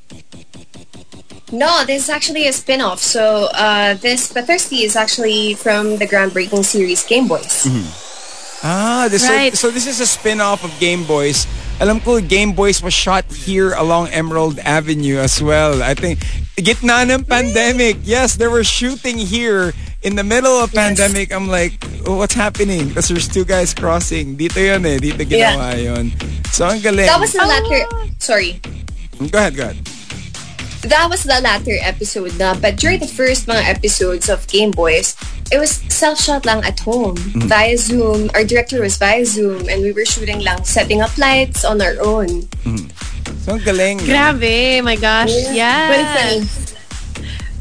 No, 1.51 1.83
this 1.85 2.03
is 2.03 2.09
actually 2.09 2.47
a 2.47 2.53
spin-off. 2.53 2.99
So 2.99 3.49
uh, 3.53 3.95
this 3.95 4.31
Thirsty 4.31 4.83
is 4.83 4.95
actually 4.95 5.55
from 5.55 5.97
the 5.97 6.05
groundbreaking 6.05 6.63
series 6.63 7.03
Game 7.05 7.27
Boys. 7.27 7.65
Ah, 8.61 9.07
this 9.09 9.23
Right. 9.27 9.55
so, 9.55 9.69
so 9.69 9.71
this 9.71 9.87
is 9.87 9.99
a 9.99 10.05
spin-off 10.05 10.63
of 10.63 10.71
Game 10.79 11.05
Boys. 11.05 11.47
Alam 11.79 12.01
ko, 12.01 12.19
Game 12.19 12.51
Boys 12.51 12.83
was 12.83 12.93
shot 12.93 13.23
here 13.31 13.71
along 13.73 14.09
Emerald 14.09 14.59
Avenue 14.67 15.17
as 15.17 15.41
well. 15.41 15.81
I 15.81 15.95
think, 15.95 16.19
gitna 16.59 17.07
ng 17.07 17.23
pandemic. 17.23 17.97
Yes, 18.03 18.35
they 18.35 18.51
were 18.51 18.67
shooting 18.67 19.15
here 19.17 19.71
in 20.03 20.19
the 20.19 20.27
middle 20.27 20.59
of 20.59 20.73
pandemic. 20.75 21.31
I'm 21.31 21.47
like, 21.47 21.79
oh, 22.05 22.19
what's 22.19 22.35
happening? 22.35 22.89
Because 22.91 23.07
there's 23.07 23.31
two 23.31 23.45
guys 23.47 23.73
crossing. 23.73 24.35
Dito 24.35 24.59
yun 24.59 24.83
eh. 24.85 24.99
Dito 24.99 25.23
ginawa 25.23 25.79
yun. 25.79 26.11
So, 26.51 26.67
ang 26.67 26.83
galing. 26.83 27.07
That 27.07 27.23
was 27.23 27.31
the 27.31 27.47
latter. 27.47 27.87
Sorry, 28.19 28.59
Go 29.31 29.39
ahead, 29.39 29.55
go 29.55 29.71
ahead. 29.71 29.79
That 30.81 31.07
was 31.09 31.23
the 31.23 31.39
latter 31.41 31.75
episode 31.81 32.37
na. 32.37 32.55
But 32.55 32.77
during 32.77 32.99
the 32.99 33.07
first 33.07 33.47
mga 33.47 33.67
episodes 33.67 34.29
of 34.29 34.47
Game 34.47 34.71
Boys, 34.71 35.15
it 35.51 35.59
was 35.59 35.81
self-shot 35.91 36.45
lang 36.45 36.63
at 36.63 36.79
home 36.79 37.17
mm. 37.17 37.43
via 37.49 37.77
Zoom. 37.77 38.29
Our 38.35 38.43
director 38.43 38.81
was 38.81 38.97
via 38.97 39.25
Zoom, 39.25 39.67
and 39.67 39.81
we 39.81 39.91
were 39.91 40.05
shooting 40.05 40.39
lang, 40.39 40.63
setting 40.63 41.01
up 41.01 41.15
lights 41.17 41.65
on 41.65 41.81
our 41.81 41.97
own. 41.99 42.47
Mm. 42.63 42.87
So, 43.43 43.57
ang 43.57 43.63
galing. 43.63 43.99
Grabe, 44.05 44.83
my 44.83 44.95
gosh. 44.95 45.33
Yeah. 45.51 45.91
Very. 45.91 46.47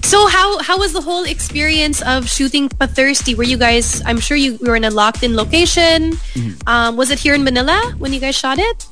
So 0.09 0.25
how 0.27 0.57
how 0.65 0.81
was 0.81 0.97
the 0.97 1.05
whole 1.05 1.29
experience 1.29 2.01
of 2.01 2.25
shooting 2.33 2.73
Thirsty? 2.73 3.37
Were 3.37 3.45
you 3.45 3.61
guys? 3.61 4.01
I'm 4.09 4.21
sure 4.25 4.41
you 4.41 4.57
were 4.65 4.73
in 4.73 4.89
a 4.89 4.91
locked-in 4.91 5.37
location. 5.37 6.17
Mm-hmm. 6.33 6.65
Um, 6.65 6.97
was 6.97 7.13
it 7.13 7.21
here 7.21 7.37
in 7.37 7.45
Manila 7.45 7.93
when 8.01 8.17
you 8.17 8.21
guys 8.21 8.33
shot 8.33 8.57
it? 8.57 8.89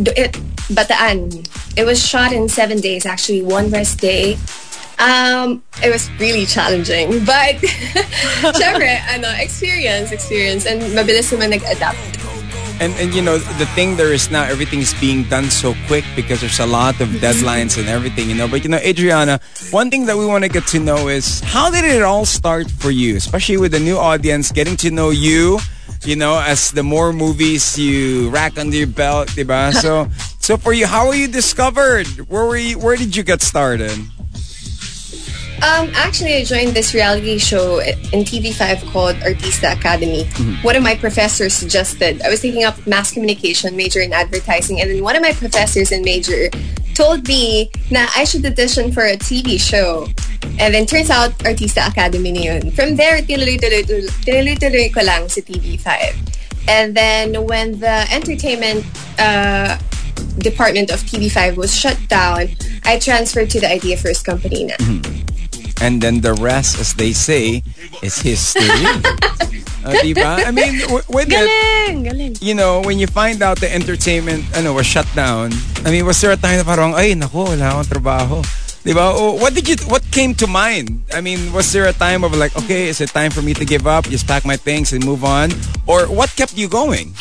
Do- 0.00 0.16
it, 0.16 0.32
Bataan. 0.72 1.44
It 1.76 1.84
was 1.84 1.98
shot 1.98 2.32
in 2.32 2.48
seven 2.48 2.80
days, 2.80 3.04
actually, 3.04 3.42
one 3.42 3.70
rest 3.70 3.98
day. 3.98 4.38
Um, 4.98 5.62
it 5.82 5.90
was 5.90 6.08
really 6.20 6.46
challenging, 6.46 7.24
but 7.26 7.56
syempre, 8.54 9.02
ano, 9.10 9.26
experience, 9.42 10.12
experience, 10.12 10.66
and 10.66 10.80
mabilis 10.94 11.34
naman 11.34 11.50
nag-adapt. 11.50 11.98
And 12.78 12.94
and 12.98 13.14
you 13.14 13.22
know 13.22 13.38
the 13.38 13.66
thing 13.78 13.94
there 13.94 14.10
is 14.10 14.34
now 14.34 14.42
everything 14.42 14.82
is 14.82 14.94
being 14.98 15.22
done 15.30 15.46
so 15.46 15.78
quick 15.86 16.02
because 16.18 16.42
there's 16.42 16.58
a 16.58 16.66
lot 16.66 16.98
of 16.98 17.06
deadlines 17.22 17.78
and 17.78 17.86
everything 17.86 18.26
you 18.26 18.34
know 18.34 18.50
but 18.50 18.66
you 18.66 18.68
know 18.68 18.82
Adriana 18.82 19.38
one 19.70 19.94
thing 19.94 20.10
that 20.10 20.18
we 20.18 20.26
want 20.26 20.42
to 20.42 20.50
get 20.50 20.66
to 20.74 20.82
know 20.82 21.06
is 21.06 21.38
how 21.46 21.70
did 21.70 21.86
it 21.86 22.02
all 22.02 22.26
start 22.26 22.66
for 22.66 22.90
you 22.90 23.14
especially 23.14 23.62
with 23.62 23.70
the 23.70 23.78
new 23.78 23.94
audience 23.94 24.50
getting 24.50 24.74
to 24.82 24.90
know 24.90 25.14
you 25.14 25.62
you 26.02 26.18
know 26.18 26.42
as 26.42 26.74
the 26.74 26.82
more 26.82 27.14
movies 27.14 27.78
you 27.78 28.28
rack 28.30 28.58
under 28.58 28.74
your 28.74 28.90
belt 28.90 29.30
diba? 29.38 29.70
so 29.70 30.10
so 30.44 30.58
for 30.58 30.74
you 30.74 30.86
how 30.86 31.08
were 31.08 31.14
you 31.14 31.26
discovered 31.26 32.06
where 32.28 32.44
were 32.44 32.60
you 32.60 32.78
where 32.78 32.96
did 32.96 33.16
you 33.16 33.22
get 33.22 33.40
started 33.40 33.96
Um, 35.64 35.88
actually, 35.94 36.34
I 36.34 36.44
joined 36.44 36.76
this 36.76 36.92
reality 36.92 37.38
show 37.38 37.80
in 37.80 38.28
TV5 38.28 38.84
called 38.92 39.16
Artista 39.24 39.72
Academy. 39.72 40.28
One 40.60 40.76
of 40.76 40.82
my 40.82 40.94
professors 40.94 41.54
suggested, 41.54 42.20
I 42.20 42.28
was 42.28 42.42
taking 42.42 42.64
up 42.64 42.76
mass 42.86 43.12
communication, 43.12 43.72
major 43.72 44.00
in 44.04 44.12
advertising, 44.12 44.82
and 44.82 44.90
then 44.90 45.00
one 45.00 45.16
of 45.16 45.22
my 45.22 45.32
professors 45.32 45.88
in 45.88 46.04
major 46.04 46.50
told 46.92 47.26
me 47.26 47.70
na 47.88 48.12
I 48.12 48.28
should 48.28 48.44
audition 48.44 48.92
for 48.92 49.08
a 49.08 49.16
TV 49.16 49.56
show. 49.56 50.04
And 50.60 50.74
then 50.74 50.84
turns 50.84 51.08
out, 51.08 51.32
Artista 51.48 51.88
Academy 51.88 52.32
na 52.32 52.40
yun. 52.40 52.70
From 52.76 53.00
there, 53.00 53.24
tinuloy-tuloy 53.24 54.92
ko 54.92 55.00
lang 55.00 55.32
sa 55.32 55.40
TV5. 55.40 55.88
And 56.68 56.96
then 56.96 57.44
when 57.44 57.80
the 57.80 58.04
entertainment 58.12 58.84
uh, 59.18 59.76
department 60.44 60.92
of 60.92 61.00
TV5 61.08 61.56
was 61.56 61.72
shut 61.72 61.96
down, 62.06 62.52
I 62.84 63.00
transferred 63.00 63.48
to 63.56 63.60
the 63.64 63.68
Idea 63.72 63.96
First 63.96 64.28
company 64.28 64.68
na. 64.68 64.76
and 65.82 65.98
then 66.04 66.20
the 66.20 66.36
rest 66.38 66.78
as 66.78 66.94
they 66.94 67.10
say 67.10 67.58
is 67.98 68.22
history 68.22 68.62
uh, 69.82 69.90
diba? 70.06 70.38
I 70.46 70.54
mean 70.54 70.78
w- 70.86 71.02
with 71.10 71.28
it 71.34 71.50
Galing, 71.50 72.04
galing. 72.06 72.32
you 72.40 72.54
know, 72.54 72.80
when 72.80 73.02
you 73.02 73.08
find 73.10 73.42
out 73.42 73.58
the 73.58 73.66
entertainment 73.72 74.44
ano, 74.54 74.72
was 74.72 74.86
shut 74.86 75.08
down, 75.18 75.50
I 75.84 75.90
mean, 75.90 76.06
was 76.06 76.20
there 76.22 76.30
a 76.30 76.38
time 76.38 76.62
na 76.62 76.64
parang, 76.64 76.94
ay, 76.94 77.14
naku, 77.18 77.42
wala 77.56 77.74
akong 77.80 77.90
trabaho? 77.90 78.38
Di 78.84 78.92
ba? 78.92 79.16
O, 79.16 79.34
what 79.40 79.56
did 79.56 79.64
you, 79.64 79.76
what 79.88 80.04
came 80.12 80.36
to 80.36 80.46
mind? 80.46 81.02
I 81.16 81.20
mean, 81.24 81.52
was 81.56 81.72
there 81.72 81.88
a 81.88 81.96
time 81.96 82.20
of 82.22 82.36
like, 82.36 82.52
okay, 82.64 82.86
is 82.92 83.00
it 83.00 83.08
time 83.10 83.32
for 83.32 83.40
me 83.40 83.56
to 83.56 83.64
give 83.64 83.88
up, 83.88 84.04
just 84.04 84.28
pack 84.28 84.44
my 84.44 84.56
things 84.60 84.92
and 84.92 85.00
move 85.04 85.24
on? 85.24 85.50
Or 85.88 86.04
what 86.06 86.28
kept 86.36 86.52
you 86.56 86.68
going? 86.68 87.16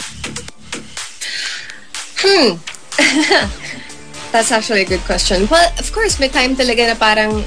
That's 4.33 4.51
actually 4.51 4.81
a 4.81 4.89
good 4.89 5.03
question. 5.05 5.45
Well, 5.47 5.69
of 5.77 5.91
course, 5.93 6.19
may 6.19 6.29
time 6.29 6.55
talaga 6.55 6.93
na 6.93 6.95
parang 6.97 7.45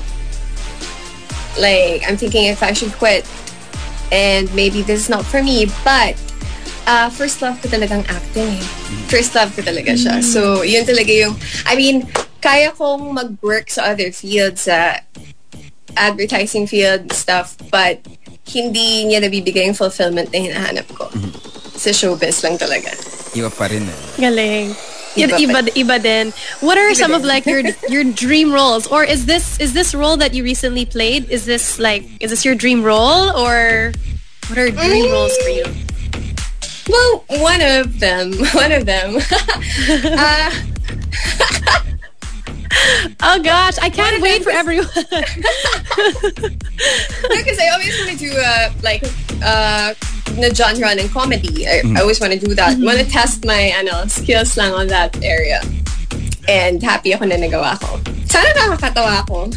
like 1.59 2.05
I'm 2.07 2.17
thinking 2.17 2.47
if 2.47 2.63
I 2.63 2.73
should 2.73 2.93
quit 2.95 3.27
and 4.13 4.47
maybe 4.55 4.83
this 4.83 5.07
is 5.07 5.09
not 5.09 5.25
for 5.27 5.43
me, 5.43 5.67
but 5.83 6.15
uh, 6.87 7.11
first 7.11 7.43
love 7.43 7.59
ko 7.61 7.69
talagang 7.69 8.07
acting 8.07 8.55
eh. 8.57 8.67
First 9.11 9.35
love 9.35 9.51
ko 9.55 9.63
talaga 9.63 9.99
siya. 9.99 10.23
So, 10.23 10.63
yun 10.63 10.87
talaga 10.87 11.11
yung, 11.11 11.35
I 11.67 11.75
mean, 11.75 12.07
kaya 12.39 12.71
kong 12.71 13.11
mag-work 13.11 13.71
sa 13.71 13.91
other 13.93 14.15
fields, 14.15 14.71
sa 14.71 15.03
advertising 15.99 16.71
field 16.71 17.11
stuff, 17.11 17.59
but 17.75 17.99
hindi 18.47 19.11
niya 19.11 19.19
nabibigay 19.19 19.67
yung 19.67 19.75
fulfillment 19.75 20.31
na 20.31 20.39
hinahanap 20.39 20.87
ko. 20.95 21.11
Sa 21.75 21.91
showbiz 21.91 22.47
lang 22.47 22.55
talaga. 22.55 22.95
Iba 23.35 23.51
pa 23.51 23.67
rin 23.67 23.83
eh. 23.83 24.01
Galing. 24.23 24.96
Iba 25.17 25.37
Iba, 25.41 25.61
iba, 25.73 26.03
din. 26.03 26.33
What 26.61 26.77
are 26.79 26.91
Iba 26.91 26.97
some 26.97 27.13
of 27.13 27.25
like 27.25 27.47
your 27.47 27.63
your 27.89 28.05
dream 28.05 28.53
roles, 28.53 28.87
or 28.87 29.05
is 29.05 29.27
this 29.27 29.59
is 29.59 29.73
this 29.73 29.95
role 29.95 30.17
that 30.19 30.35
you 30.35 30.45
recently 30.45 30.85
played? 30.85 31.31
Is 31.31 31.45
this 31.47 31.79
like 31.79 32.05
is 32.21 32.31
this 32.31 32.45
your 32.45 32.55
dream 32.55 32.83
role, 32.85 33.33
or 33.33 33.93
what 34.49 34.59
are 34.59 34.71
dream 34.71 35.11
roles 35.11 35.37
for 35.39 35.49
you? 35.49 35.65
Well, 36.89 37.25
one 37.43 37.63
of 37.63 37.99
them. 37.99 38.33
One 38.55 38.71
of 38.71 38.87
them. 38.87 39.17
uh, 39.91 40.51
Oh 43.23 43.41
gosh, 43.43 43.79
I 43.79 43.89
can't 43.91 44.23
wait 44.23 44.45
for 44.45 44.51
everyone. 44.51 44.87
because 44.95 45.09
I 47.59 47.71
always 47.73 47.97
want 47.99 48.11
to 48.11 48.17
do 48.17 48.33
uh, 48.37 48.71
like 48.83 49.03
uh, 49.43 49.95
na 50.35 50.51
genre 50.51 50.91
ng 50.95 51.09
comedy. 51.09 51.67
I, 51.67 51.83
I 51.95 52.01
always 52.01 52.21
want 52.21 52.33
to 52.33 52.39
do 52.39 52.55
that. 52.55 52.79
Want 52.79 52.99
to 52.99 53.09
test 53.09 53.45
my 53.45 53.73
ano, 53.79 54.07
skills 54.07 54.57
lang 54.57 54.73
on 54.73 54.89
that 54.89 55.17
area. 55.23 55.63
And 56.49 56.83
happy 56.83 57.15
ako 57.15 57.27
na 57.27 57.37
nagawa 57.37 57.79
ko. 57.79 57.99
Sana 58.27 58.51
nakakatawa 58.55 59.23
ako. 59.27 59.51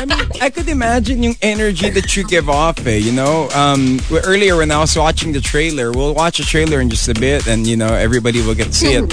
I 0.00 0.06
mean, 0.06 0.28
I 0.40 0.48
could 0.48 0.68
imagine 0.68 1.22
yung 1.22 1.36
energy 1.42 1.90
that 1.90 2.16
you 2.16 2.24
give 2.24 2.48
off, 2.48 2.86
eh, 2.86 2.96
you 2.96 3.12
know? 3.12 3.48
Um, 3.52 4.00
earlier 4.24 4.56
when 4.56 4.70
I 4.70 4.78
was 4.78 4.96
watching 4.96 5.32
the 5.32 5.40
trailer, 5.40 5.92
we'll 5.92 6.14
watch 6.14 6.38
the 6.38 6.44
trailer 6.44 6.80
in 6.80 6.88
just 6.88 7.08
a 7.08 7.14
bit 7.14 7.46
and, 7.46 7.66
you 7.66 7.76
know, 7.76 7.92
everybody 7.92 8.40
will 8.40 8.54
get 8.54 8.68
to 8.68 8.72
see 8.72 8.94
it. 8.94 9.10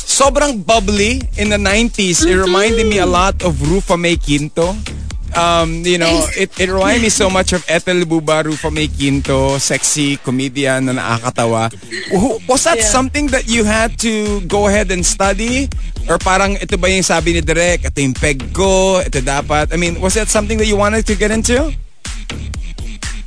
Sobrang 0.00 0.64
bubbly 0.64 1.20
in 1.36 1.50
the 1.50 1.60
90s. 1.60 2.24
It 2.26 2.36
reminded 2.40 2.86
me 2.86 2.98
a 2.98 3.06
lot 3.06 3.42
of 3.44 3.60
Rufa 3.70 3.96
May 3.96 4.16
Quinto. 4.16 4.74
Um, 5.36 5.86
you 5.86 5.98
know, 5.98 6.26
it, 6.34 6.50
it 6.58 6.68
reminded 6.68 7.02
me 7.02 7.08
so 7.08 7.30
much 7.30 7.52
of 7.52 7.64
Ethel 7.68 8.02
Buba, 8.02 8.44
Rufa 8.44 8.70
May 8.70 8.88
Quinto, 8.88 9.58
sexy 9.58 10.16
comedian 10.18 10.86
na 10.86 10.92
nakakatawa. 10.98 11.70
Was 12.48 12.64
that 12.64 12.82
something 12.82 13.28
that 13.28 13.46
you 13.48 13.62
had 13.64 13.98
to 14.00 14.40
go 14.50 14.66
ahead 14.66 14.90
and 14.90 15.06
study? 15.06 15.68
Or 16.08 16.18
parang 16.18 16.58
ito 16.58 16.74
ba 16.76 16.90
yung 16.90 17.06
sabi 17.06 17.38
ni 17.38 17.40
Direk, 17.40 17.86
ito 17.86 17.98
yung 18.02 18.14
peg 18.14 18.50
ko, 18.50 18.98
ito 18.98 19.22
dapat? 19.22 19.70
I 19.72 19.76
mean, 19.78 20.00
was 20.02 20.14
that 20.18 20.26
something 20.26 20.58
that 20.58 20.66
you 20.66 20.76
wanted 20.76 21.06
to 21.06 21.14
get 21.14 21.30
into? 21.30 21.70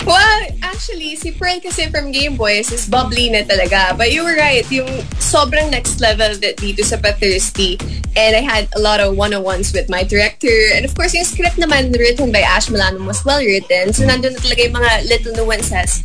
Well, 0.06 0.40
actually, 0.62 1.16
si 1.16 1.32
Pearl 1.32 1.60
kasi 1.60 1.90
from 1.90 2.12
Game 2.12 2.36
Boys 2.36 2.72
is 2.72 2.88
bubbly 2.88 3.32
na 3.32 3.44
talaga. 3.44 3.98
But 3.98 4.12
you 4.12 4.24
were 4.24 4.36
right, 4.36 4.66
yung 4.72 4.88
sobrang 5.20 5.72
next 5.72 6.00
level 6.00 6.36
that 6.40 6.58
dito 6.58 6.84
sa 6.84 6.98
Pathirsty. 6.98 7.78
And 8.16 8.36
I 8.36 8.44
had 8.46 8.70
a 8.76 8.80
lot 8.80 9.00
of 9.00 9.18
one-on-ones 9.18 9.74
with 9.74 9.90
my 9.90 10.04
director. 10.04 10.54
And 10.76 10.86
of 10.86 10.94
course, 10.96 11.14
yung 11.14 11.26
script 11.26 11.58
naman 11.58 11.94
written 11.98 12.32
by 12.32 12.42
Ash 12.46 12.70
Milano 12.70 13.02
was 13.06 13.24
well 13.26 13.42
written. 13.42 13.94
So 13.94 14.06
nandun 14.06 14.38
na 14.38 14.40
talaga 14.42 14.60
yung 14.64 14.78
mga 14.78 14.92
little 15.10 15.34
nuances. 15.34 16.04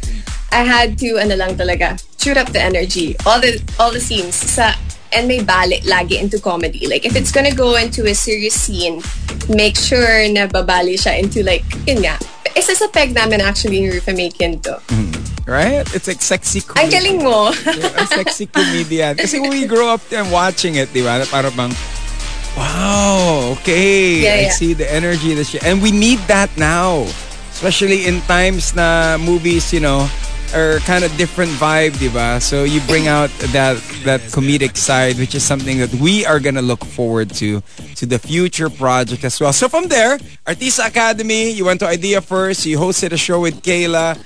I 0.51 0.65
had 0.65 0.97
to, 1.05 1.21
ano 1.21 1.37
lang 1.37 1.61
talaga, 1.61 2.01
shoot 2.17 2.37
up 2.37 2.49
the 2.57 2.63
energy. 2.63 3.17
All 3.29 3.41
the 3.41 3.61
all 3.77 3.93
the 3.93 4.01
scenes. 4.01 4.33
Sa, 4.35 4.73
and 5.13 5.29
may 5.29 5.41
balik 5.41 5.85
lagi 5.85 6.21
into 6.21 6.41
comedy. 6.41 6.89
Like, 6.89 7.05
if 7.05 7.17
it's 7.17 7.33
gonna 7.33 7.55
go 7.55 7.77
into 7.77 8.09
a 8.09 8.15
serious 8.15 8.57
scene, 8.57 9.01
make 9.49 9.77
sure 9.77 10.25
na 10.33 10.49
babali 10.49 10.97
siya 10.97 11.21
into 11.21 11.45
like, 11.45 11.65
yun 11.85 12.05
nga. 12.05 12.17
Isa 12.59 12.75
sa 12.75 12.91
peg 12.91 13.15
namin 13.15 13.39
actually 13.39 13.87
yung 13.87 13.95
Rufa 13.95 14.11
Makin 14.11 14.59
to. 14.67 14.83
Right? 15.47 15.87
It's 15.95 16.11
like 16.11 16.21
sexy 16.21 16.61
Ang 16.61 16.91
comedian. 16.91 16.93
galing 16.93 17.19
mo. 17.23 17.55
a 18.03 18.05
sexy 18.05 18.51
comedian. 18.51 19.17
Kasi 19.17 19.39
we 19.41 19.65
grow 19.65 19.95
up 19.95 20.03
and 20.11 20.29
watching 20.29 20.75
it, 20.75 20.93
di 20.93 21.01
ba? 21.01 21.23
Parang 21.31 21.55
bang, 21.57 21.73
wow, 22.59 23.55
okay. 23.57 24.27
Yeah, 24.27 24.35
I 24.35 24.41
yeah. 24.51 24.59
see 24.59 24.75
the 24.75 24.85
energy 24.85 25.33
that 25.39 25.47
she, 25.47 25.63
and 25.63 25.81
we 25.81 25.95
need 25.95 26.19
that 26.27 26.51
now. 26.59 27.07
Especially 27.55 28.05
in 28.05 28.21
times 28.27 28.75
na 28.75 29.17
movies, 29.17 29.73
you 29.73 29.81
know, 29.81 30.11
are 30.55 30.79
kind 30.81 31.05
of 31.05 31.15
different 31.17 31.53
vibe, 31.53 31.99
di 31.99 32.09
ba? 32.09 32.41
So 32.41 32.65
you 32.65 32.81
bring 32.87 33.09
out 33.09 33.31
that 33.53 33.77
that 34.05 34.21
comedic 34.33 34.77
side, 34.77 35.19
which 35.19 35.35
is 35.35 35.43
something 35.43 35.79
that 35.79 35.93
we 35.97 36.25
are 36.25 36.41
gonna 36.41 36.63
look 36.63 36.85
forward 36.85 37.31
to 37.43 37.63
to 37.97 38.05
the 38.07 38.19
future 38.19 38.71
project 38.71 39.25
as 39.25 39.41
well. 39.41 39.53
So 39.53 39.69
from 39.69 39.89
there, 39.89 40.19
Artista 40.47 40.87
Academy, 40.87 41.51
you 41.51 41.65
went 41.65 41.81
to 41.81 41.87
Idea 41.87 42.21
First, 42.21 42.67
you 42.67 42.79
hosted 42.79 43.13
a 43.13 43.21
show 43.21 43.41
with 43.41 43.63
Kayla. 43.63 44.17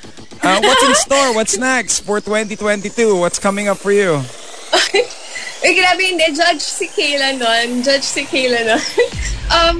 Uh, 0.42 0.58
what's 0.60 0.82
in 0.82 0.94
store? 0.94 1.34
What's 1.38 1.56
next 1.56 2.00
for 2.00 2.18
2022? 2.18 3.14
What's 3.14 3.38
coming 3.38 3.68
up 3.68 3.78
for 3.78 3.92
you? 3.92 4.18
Uy, 5.62 5.78
grabe 5.78 6.02
hindi. 6.02 6.26
Judge 6.34 6.60
si 6.60 6.90
Kayla 6.90 7.38
nun. 7.38 7.82
Judge 7.86 8.02
si 8.02 8.26
Kayla 8.26 8.66
nun. 8.66 8.82
um, 9.54 9.76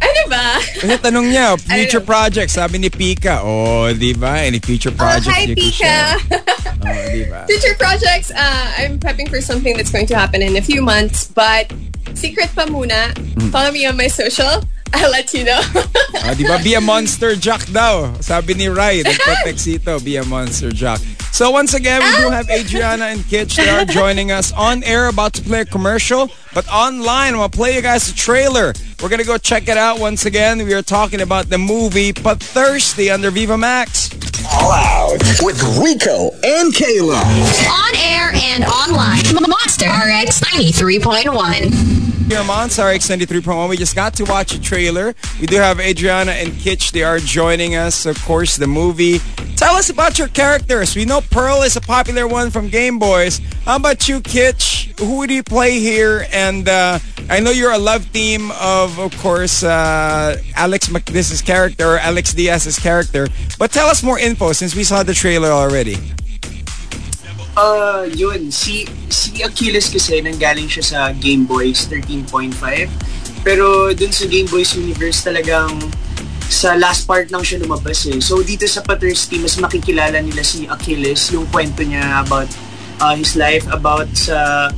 ano 0.00 0.22
ba? 0.28 0.58
Kasi 0.80 0.96
tanong 0.98 1.26
niya, 1.28 1.54
future 1.70 2.00
projects, 2.00 2.56
sabi 2.56 2.80
ni 2.80 2.88
Pika. 2.88 3.44
Oh, 3.44 3.86
di 3.92 4.16
ba? 4.16 4.40
Any 4.40 4.58
future 4.58 4.90
Uh, 4.90 4.98
projects 4.98 5.36
hi, 5.36 5.44
you 5.46 5.54
can 5.54 5.60
Pika. 5.60 5.96
Oh, 6.80 7.04
di 7.12 7.24
ba? 7.28 7.44
Future 7.44 7.76
projects, 7.76 8.32
uh, 8.32 8.66
I'm 8.80 8.96
prepping 8.98 9.28
for 9.28 9.40
something 9.44 9.76
that's 9.76 9.92
going 9.92 10.08
to 10.08 10.16
happen 10.16 10.40
in 10.40 10.56
a 10.56 10.64
few 10.64 10.80
months, 10.80 11.28
but 11.28 11.68
secret 12.16 12.48
pa 12.56 12.64
muna. 12.64 13.12
Hmm. 13.12 13.52
Follow 13.52 13.70
me 13.70 13.84
on 13.84 13.96
my 13.96 14.08
social. 14.08 14.64
I'll 14.90 15.12
let 15.14 15.30
you 15.30 15.46
know. 15.46 15.62
Ah, 16.26 16.34
di 16.34 16.42
ba? 16.42 16.58
Be 16.58 16.74
a 16.74 16.82
monster 16.82 17.38
jock 17.46 17.62
daw. 17.70 18.10
Sabi 18.18 18.58
ni 18.58 18.66
Rai, 18.66 19.06
nagpa-text 19.06 19.70
ito, 19.70 20.02
be 20.02 20.18
a 20.18 20.24
monster 20.26 20.74
jock. 20.74 20.98
So 21.32 21.50
once 21.50 21.74
again, 21.74 22.02
we 22.02 22.24
do 22.24 22.30
have 22.30 22.50
Adriana 22.50 23.06
and 23.06 23.24
Kitch. 23.26 23.56
They 23.56 23.68
are 23.70 23.84
joining 23.84 24.30
us 24.30 24.52
on 24.52 24.82
air, 24.82 25.08
about 25.08 25.32
to 25.34 25.42
play 25.42 25.62
a 25.62 25.64
commercial, 25.64 26.28
but 26.52 26.68
online, 26.68 27.32
I'm 27.32 27.38
going 27.38 27.50
to 27.50 27.56
play 27.56 27.74
you 27.76 27.82
guys 27.82 28.10
a 28.10 28.14
trailer. 28.14 28.74
We're 29.02 29.08
gonna 29.08 29.24
go 29.24 29.38
check 29.38 29.68
it 29.68 29.78
out 29.78 29.98
once 29.98 30.26
again. 30.26 30.58
We 30.58 30.74
are 30.74 30.82
talking 30.82 31.22
about 31.22 31.48
the 31.48 31.56
movie 31.56 32.12
But 32.12 32.42
Thirsty 32.42 33.10
under 33.10 33.30
Viva 33.30 33.56
Max. 33.56 34.10
All 34.52 34.72
out 34.72 35.18
with 35.42 35.62
Rico 35.78 36.30
and 36.42 36.72
Kayla. 36.74 37.20
On 37.68 37.94
air 37.96 38.32
and 38.34 38.64
online. 38.64 39.22
Monster 39.48 39.86
RX 39.86 40.40
93.1. 40.40 42.00
Here 42.30 42.38
on 42.38 42.46
Monster 42.46 42.82
X93.1, 42.82 43.68
we 43.68 43.76
just 43.76 43.96
got 43.96 44.14
to 44.14 44.24
watch 44.24 44.54
a 44.54 44.60
trailer. 44.60 45.14
We 45.40 45.46
do 45.46 45.56
have 45.56 45.80
Adriana 45.80 46.30
and 46.30 46.52
Kitch. 46.52 46.92
They 46.92 47.02
are 47.02 47.18
joining 47.18 47.74
us. 47.74 48.06
Of 48.06 48.24
course, 48.24 48.56
the 48.56 48.68
movie. 48.68 49.18
Tell 49.56 49.74
us 49.74 49.90
about 49.90 50.18
your 50.18 50.28
characters. 50.28 50.94
We 50.94 51.04
know 51.04 51.20
Pearl 51.20 51.62
is 51.62 51.76
a 51.76 51.80
popular 51.80 52.26
one 52.28 52.50
from 52.50 52.68
Game 52.68 52.98
Boys. 52.98 53.40
How 53.64 53.76
about 53.76 54.08
you, 54.08 54.20
Kitch? 54.20 54.92
Who 55.00 55.26
do 55.26 55.34
you 55.34 55.42
play 55.42 55.80
here? 55.80 56.26
And 56.32 56.68
uh, 56.68 56.98
I 57.28 57.40
know 57.40 57.50
you're 57.50 57.72
a 57.72 57.78
love 57.78 58.10
team 58.12 58.50
of, 58.52 58.98
of 58.98 59.16
course, 59.18 59.62
uh, 59.62 60.40
Alex 60.56 60.88
McDiss's 60.88 61.42
character, 61.42 61.94
or 61.94 61.98
Alex 61.98 62.32
Diaz's 62.32 62.78
character. 62.78 63.28
But 63.58 63.72
tell 63.72 63.88
us 63.88 64.02
more 64.02 64.18
info 64.18 64.39
since 64.48 64.72
we 64.72 64.80
saw 64.80 65.04
the 65.04 65.12
trailer 65.12 65.52
already. 65.52 66.00
Uh, 67.52 68.08
yun, 68.16 68.48
si, 68.48 68.88
si 69.12 69.44
Achilles 69.44 69.92
kasi 69.92 70.24
nanggaling 70.24 70.64
siya 70.64 70.84
sa 70.84 71.00
Game 71.12 71.44
Boys 71.44 71.84
13.5. 71.92 72.56
Pero 73.44 73.92
dun 73.92 74.08
sa 74.08 74.24
Game 74.24 74.48
Boys 74.48 74.72
universe 74.72 75.20
talagang 75.20 75.68
sa 76.48 76.74
last 76.80 77.04
part 77.04 77.28
lang 77.28 77.44
siya 77.44 77.60
lumabas 77.60 78.08
eh. 78.08 78.16
So 78.18 78.40
dito 78.40 78.64
sa 78.64 78.80
Pathirsty, 78.80 79.36
mas 79.38 79.60
makikilala 79.60 80.24
nila 80.24 80.40
si 80.40 80.64
Achilles, 80.64 81.30
yung 81.36 81.44
kwento 81.52 81.84
niya 81.84 82.24
about 82.24 82.48
uh, 83.04 83.12
his 83.12 83.36
life, 83.36 83.68
about 83.68 84.08
sa, 84.16 84.68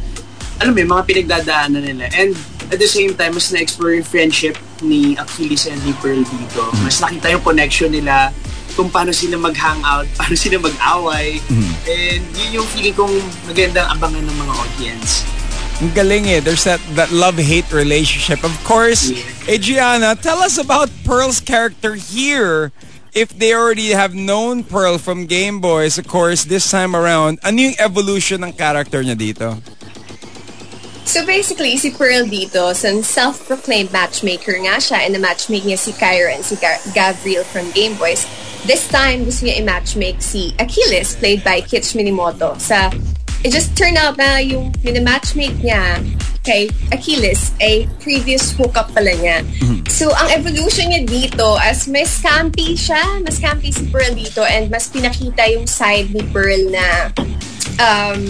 alam 0.58 0.74
mo 0.74 0.98
mga 0.98 1.04
pinagdadaanan 1.06 1.86
nila. 1.86 2.10
And 2.12 2.34
at 2.72 2.82
the 2.82 2.88
same 2.88 3.14
time, 3.14 3.36
mas 3.36 3.52
na-explore 3.52 3.94
yung 4.00 4.08
friendship 4.08 4.56
ni 4.82 5.14
Achilles 5.16 5.70
and 5.70 5.78
ni 5.86 5.92
Pearl 6.02 6.24
dito. 6.24 6.62
Mas 6.82 6.98
nakita 6.98 7.30
yung 7.30 7.44
connection 7.44 7.92
nila 7.92 8.34
kung 8.72 8.88
paano 8.88 9.10
sila 9.10 9.36
mag-hangout, 9.36 10.08
paano 10.18 10.34
sila 10.34 10.58
mag-away. 10.58 11.38
And 11.84 12.22
yun 12.32 12.62
yung 12.62 12.68
feeling 12.70 12.92
kong 12.92 13.12
magandang 13.44 13.88
abangan 13.88 14.24
ng 14.24 14.36
mga 14.36 14.52
audience. 14.56 15.24
Ang 15.80 15.90
galing 15.92 16.24
eh. 16.26 16.38
There's 16.38 16.62
that, 16.62 16.78
that 16.94 17.10
love-hate 17.10 17.72
relationship. 17.72 18.44
Of 18.44 18.54
course, 18.62 19.10
Yeah. 19.10 19.58
Adriana, 19.58 20.14
tell 20.14 20.38
us 20.38 20.56
about 20.56 20.86
Pearl's 21.02 21.40
character 21.40 21.94
here. 21.98 22.70
If 23.12 23.34
they 23.36 23.52
already 23.52 23.92
have 23.92 24.14
known 24.14 24.62
Pearl 24.64 24.96
from 24.96 25.26
Game 25.26 25.60
Boys, 25.60 25.98
of 25.98 26.06
course, 26.06 26.44
this 26.44 26.70
time 26.70 26.96
around, 26.96 27.40
ano 27.42 27.60
yung 27.60 27.76
evolution 27.76 28.40
ng 28.40 28.54
character 28.54 29.02
niya 29.04 29.18
dito? 29.18 29.60
so 31.04 31.26
basically, 31.26 31.76
si 31.76 31.90
Pearl 31.90 32.24
dito, 32.24 32.72
some 32.72 33.02
self-proclaimed 33.02 33.92
matchmaker 33.92 34.56
nga 34.64 34.80
siya, 34.80 35.04
and 35.04 35.12
the 35.12 35.20
matchmake 35.20 35.66
niya 35.66 35.76
si 35.76 35.92
Kyra 35.92 36.32
and 36.32 36.40
si 36.40 36.56
Ga- 36.56 36.80
Gabriel 36.94 37.44
from 37.44 37.68
Game 37.76 37.98
Boys. 38.00 38.24
This 38.62 38.86
time, 38.86 39.26
gusto 39.26 39.42
niya 39.42 39.58
i-matchmake 39.58 40.22
si 40.22 40.54
Achilles, 40.62 41.18
played 41.18 41.42
by 41.42 41.66
Kitch 41.66 41.98
Minimoto. 41.98 42.54
Sa, 42.62 42.94
it 43.42 43.50
just 43.50 43.74
turned 43.74 43.98
out 43.98 44.14
na 44.14 44.38
yung 44.38 44.70
mini-matchmake 44.86 45.58
niya 45.58 45.98
kay 46.46 46.70
Achilles 46.90 47.54
ay 47.62 47.90
previous 48.02 48.54
hookup 48.54 48.90
pala 48.94 49.14
niya. 49.18 49.42
So, 49.90 50.14
ang 50.14 50.30
evolution 50.30 50.94
niya 50.94 51.02
dito, 51.06 51.58
as 51.58 51.90
mas 51.90 52.22
campy 52.22 52.78
siya, 52.78 53.22
mas 53.22 53.42
campy 53.42 53.74
si 53.74 53.86
Pearl 53.90 54.14
dito, 54.14 54.46
and 54.46 54.70
mas 54.70 54.86
pinakita 54.90 55.42
yung 55.50 55.66
side 55.66 56.14
ni 56.14 56.22
Pearl 56.30 56.70
na 56.70 57.10
um, 57.82 58.22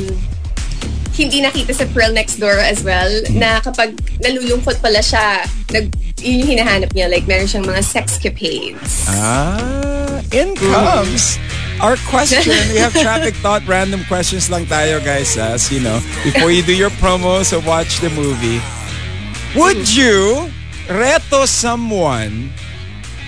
hindi 1.13 1.45
nakita 1.45 1.77
sa 1.77 1.85
Pearl 1.93 2.13
Next 2.13 2.41
Door 2.41 2.59
as 2.65 2.81
well, 2.81 3.11
na 3.37 3.61
kapag 3.61 3.93
nalulungkot 4.25 4.81
pala 4.81 5.05
siya, 5.05 5.45
nag, 5.73 5.93
yun 6.25 6.41
yung 6.41 6.51
hinahanap 6.57 6.91
niya, 6.97 7.13
like 7.13 7.29
meron 7.29 7.45
siyang 7.45 7.69
mga 7.69 7.85
sexcapades. 7.85 9.05
Ah, 9.13 10.25
in 10.33 10.57
comes 10.57 11.37
our 11.85 11.97
question. 12.09 12.57
We 12.73 12.81
have 12.81 12.97
traffic 13.05 13.35
thought 13.45 13.67
random 13.69 14.05
questions 14.09 14.49
lang 14.49 14.65
tayo 14.67 15.05
guys 15.05 15.37
as 15.37 15.69
you 15.69 15.85
know, 15.85 16.01
before 16.25 16.49
you 16.49 16.63
do 16.65 16.73
your 16.73 16.95
promo 16.97 17.45
so 17.45 17.61
watch 17.69 18.01
the 18.01 18.11
movie. 18.17 18.63
Would 19.53 19.85
you 19.93 20.49
reto 20.89 21.45
someone 21.45 22.51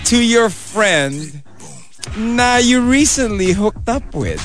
to 0.08 0.16
your 0.16 0.48
friend 0.48 1.42
na 2.16 2.56
you 2.56 2.80
recently 2.80 3.52
hooked 3.52 3.88
up 3.88 4.14
with? 4.14 4.40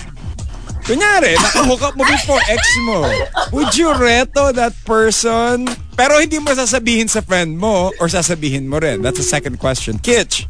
Kunyari, 0.89 1.37
nakahook 1.37 1.85
up 1.85 1.93
mo 1.93 2.01
before 2.01 2.41
ex 2.49 2.65
mo. 2.81 3.05
Would 3.53 3.77
you 3.77 3.93
reto 3.93 4.49
that 4.57 4.73
person? 4.89 5.69
Pero 5.93 6.17
hindi 6.17 6.41
mo 6.41 6.49
sasabihin 6.49 7.05
sa 7.05 7.21
friend 7.21 7.61
mo 7.61 7.93
or 8.01 8.09
sasabihin 8.09 8.65
mo 8.65 8.81
rin. 8.81 9.05
That's 9.05 9.21
the 9.21 9.29
second 9.29 9.61
question. 9.61 10.01
Kitch. 10.01 10.49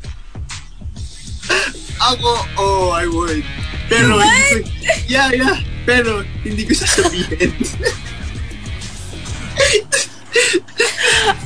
Ako, 1.99 2.31
oh, 2.55 2.95
I 2.95 3.03
would. 3.11 3.43
Pero, 3.91 4.15
hindi 4.23 4.63
ko, 4.63 4.71
yeah, 5.11 5.27
yeah. 5.35 5.59
Pero, 5.83 6.23
hindi 6.47 6.63
ko 6.63 6.71
sasabihin. 6.71 7.51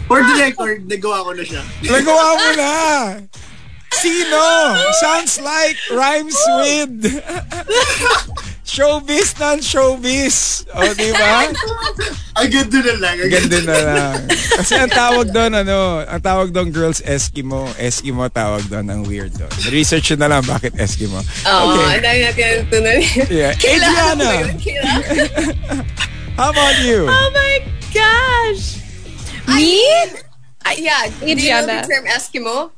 For 0.06 0.22
the 0.22 0.36
record, 0.38 0.86
nagawa 0.86 1.26
ko 1.26 1.32
na 1.34 1.42
siya. 1.42 1.66
Nagawa 1.82 2.28
mo 2.38 2.50
na. 2.62 2.74
Sino? 3.98 4.44
Sounds 5.02 5.42
like 5.42 5.82
rhymes 5.90 6.38
with. 6.62 6.94
Showbiz 8.74 9.38
non-showbiz. 9.38 10.66
O, 10.74 10.82
di 10.98 11.14
ba? 11.14 11.46
Ang 12.34 12.50
ganda 12.50 12.80
na 12.82 12.94
lang. 12.98 13.16
Ang 13.22 13.30
Ganda 13.30 13.60
na 13.62 13.78
lang. 13.86 14.14
Kasi 14.58 14.74
ang 14.74 14.90
tawag 14.90 15.30
doon, 15.30 15.54
ano, 15.54 16.02
ang 16.02 16.22
tawag 16.22 16.50
doon 16.50 16.74
girls 16.74 16.98
Eskimo. 17.06 17.70
Eskimo 17.78 18.26
tawag 18.34 18.66
doon, 18.66 18.90
ang 18.90 19.02
weird 19.06 19.30
doon. 19.38 19.54
Research 19.70 20.18
yun 20.18 20.20
na 20.26 20.34
lang 20.34 20.42
bakit 20.50 20.74
Eskimo. 20.74 21.22
Oo, 21.46 21.78
ang 21.86 22.02
dami 22.02 22.20
natin 22.26 22.66
natutunan. 22.66 22.98
Yeah. 23.30 23.54
Adriana, 23.54 24.32
how 26.42 26.50
about 26.50 26.78
you? 26.82 27.06
Oh 27.06 27.30
my 27.30 27.54
gosh. 27.94 28.82
Me? 29.46 29.78
Ah, 30.64 30.74
yeah, 30.80 31.12
do 31.20 31.28
you 31.28 31.36
know 31.36 31.62
Adriana. 31.62 31.84
the 31.84 31.88
term 31.94 32.06
Eskimo? 32.10 32.72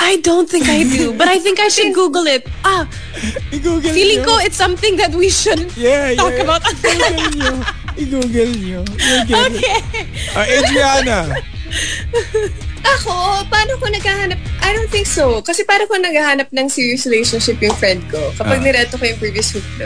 I 0.00 0.16
don't 0.18 0.48
think 0.48 0.64
I 0.66 0.82
do, 0.82 1.12
but 1.12 1.28
I 1.28 1.36
think 1.38 1.60
I 1.60 1.68
should 1.68 1.92
Google 1.92 2.24
it. 2.26 2.48
Ah, 2.64 2.88
I-google 3.52 3.92
feeling 3.92 4.24
nyo. 4.24 4.32
ko 4.32 4.34
it's 4.40 4.56
something 4.56 4.96
that 4.96 5.12
we 5.12 5.28
should 5.28 5.68
Yeah, 5.76 6.16
talk 6.16 6.32
yeah. 6.32 6.44
about. 6.48 6.64
I-google 6.64 7.28
nyo. 7.36 7.52
I-google 7.94 8.52
nyo. 8.56 8.80
Okay. 9.44 9.78
Ah, 10.32 10.48
Adriana. 10.48 11.18
Ako, 12.80 13.12
paano 13.46 13.76
ko 13.76 13.86
naghahanap? 13.92 14.40
I 14.64 14.72
don't 14.72 14.88
think 14.88 15.04
so. 15.04 15.44
Kasi 15.44 15.68
paano 15.68 15.84
ko 15.84 16.00
naghahanap 16.00 16.48
ng 16.48 16.66
serious 16.66 17.04
relationship 17.04 17.60
yung 17.60 17.76
friend 17.76 18.00
ko 18.08 18.32
kapag 18.34 18.56
Ah. 18.56 18.64
nireto 18.64 18.96
ko 18.96 19.04
yung 19.04 19.20
previous 19.20 19.52
week, 19.52 19.66
di 19.76 19.84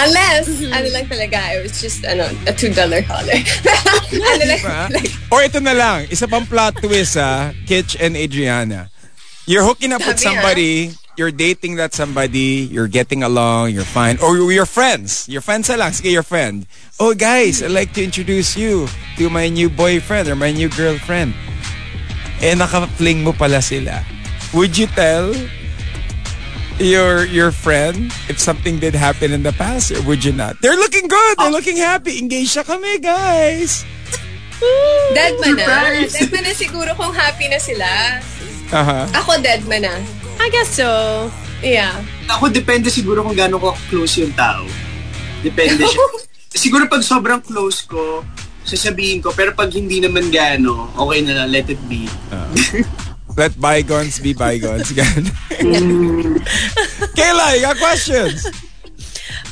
Unless, 0.00 0.44
ano 0.64 0.88
lang 0.88 1.06
talaga, 1.06 1.38
it 1.56 1.62
was 1.62 1.80
just, 1.80 2.04
ano, 2.04 2.24
a 2.48 2.52
$2 2.52 2.72
hauler. 3.04 3.36
ano 4.32 4.44
lang, 4.48 4.60
Diba? 4.60 4.82
like, 4.90 5.12
Or 5.28 5.44
ito 5.44 5.60
na 5.60 5.76
lang, 5.76 6.08
isa 6.08 6.24
pang 6.26 6.46
plot 6.46 6.80
twist 6.80 7.16
ah, 7.20 7.52
Kitch 7.68 8.00
and 8.00 8.16
Adriana. 8.16 8.88
You're 9.44 9.64
hooking 9.64 9.92
up 9.92 10.00
with 10.06 10.16
Sabi, 10.18 10.24
ah. 10.24 10.40
somebody, 10.40 10.72
you're 11.20 11.34
dating 11.34 11.76
that 11.76 11.92
somebody, 11.92 12.64
you're 12.72 12.88
getting 12.88 13.22
along, 13.22 13.76
you're 13.76 13.84
fine. 13.84 14.16
Or 14.24 14.36
you're 14.50 14.64
friends. 14.64 15.28
You're 15.28 15.44
friends 15.44 15.68
na 15.68 15.76
lang. 15.76 15.92
Sige, 15.92 16.12
your 16.12 16.24
friend. 16.24 16.64
Oh 16.96 17.12
guys, 17.12 17.60
I'd 17.62 17.76
like 17.76 17.92
to 17.94 18.04
introduce 18.04 18.56
you 18.56 18.88
to 19.20 19.28
my 19.28 19.48
new 19.52 19.68
boyfriend 19.68 20.28
or 20.28 20.36
my 20.36 20.52
new 20.52 20.68
girlfriend. 20.72 21.34
Eh, 22.40 22.56
naka-fling 22.56 23.20
mo 23.20 23.36
pala 23.36 23.60
sila. 23.60 24.00
Would 24.56 24.80
you 24.80 24.88
tell 24.96 25.28
your 26.80 27.28
your 27.28 27.52
friend 27.52 28.08
if 28.26 28.40
something 28.40 28.80
did 28.80 28.96
happen 28.96 29.30
in 29.30 29.44
the 29.44 29.52
past 29.54 29.92
or 29.92 30.00
would 30.08 30.24
you 30.24 30.32
not? 30.32 30.56
They're 30.64 30.76
looking 30.76 31.06
good. 31.06 31.34
They're 31.38 31.52
looking 31.52 31.76
happy. 31.76 32.18
Engaged 32.18 32.56
na 32.56 32.64
kami, 32.64 32.98
guys. 32.98 33.84
dead 35.14 35.36
man 35.40 35.56
na. 35.56 35.66
Dead 36.08 36.28
man 36.32 36.42
na 36.44 36.52
siguro 36.56 36.90
kung 36.96 37.12
happy 37.12 37.46
na 37.52 37.60
sila. 37.60 37.86
Aha. 38.72 39.06
Ako 39.22 39.38
dead 39.44 39.62
man 39.68 39.84
na. 39.84 39.94
I 40.40 40.48
guess 40.48 40.72
so. 40.72 40.88
Yeah. 41.60 41.92
Ako 42.32 42.48
depende 42.48 42.88
siguro 42.88 43.20
kung 43.20 43.36
gaano 43.36 43.60
ko 43.60 43.76
close 43.92 44.24
yung 44.24 44.32
tao. 44.32 44.64
Depende 45.44 45.84
siya. 45.84 46.00
siguro 46.64 46.88
pag 46.88 47.04
sobrang 47.04 47.44
close 47.44 47.84
ko, 47.84 48.24
sasabihin 48.64 49.20
ko. 49.20 49.36
Pero 49.36 49.52
pag 49.52 49.68
hindi 49.68 50.00
naman 50.00 50.32
gaano, 50.32 50.88
okay 50.96 51.20
na 51.20 51.44
lang, 51.44 51.48
let 51.52 51.68
it 51.68 51.80
be. 51.88 52.08
Let 53.36 53.58
bygones 53.60 54.18
be 54.18 54.32
bygones. 54.34 54.90
Ganun. 54.92 55.26
Kayla, 57.16 57.56
you 57.56 57.62
got 57.62 57.76
questions? 57.78 58.46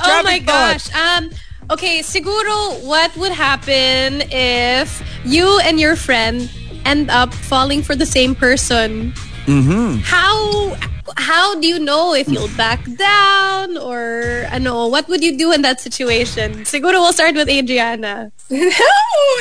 Oh 0.00 0.04
Traffic 0.04 0.24
my 0.24 0.38
thought. 0.40 0.78
gosh. 0.78 0.94
Um 0.94 1.30
okay, 1.70 2.00
siguro 2.00 2.82
what 2.84 3.14
would 3.16 3.32
happen 3.32 4.22
if 4.30 5.02
you 5.24 5.58
and 5.60 5.78
your 5.80 5.96
friend 5.96 6.50
end 6.84 7.10
up 7.10 7.32
falling 7.32 7.82
for 7.82 7.94
the 7.94 8.06
same 8.06 8.34
person? 8.34 9.12
Mm-hmm. 9.46 10.00
How 10.04 10.76
how 11.16 11.58
do 11.58 11.66
you 11.66 11.78
know 11.78 12.12
if 12.14 12.28
you'll 12.28 12.52
back 12.56 12.84
down 12.96 13.78
or 13.78 14.44
ano, 14.52 14.88
what 14.88 15.08
would 15.08 15.22
you 15.24 15.36
do 15.38 15.52
in 15.52 15.62
that 15.62 15.80
situation? 15.80 16.64
Siguro 16.68 17.00
we'll 17.00 17.12
start 17.16 17.34
with 17.34 17.48
Adriana. 17.48 18.30
No! 18.50 18.60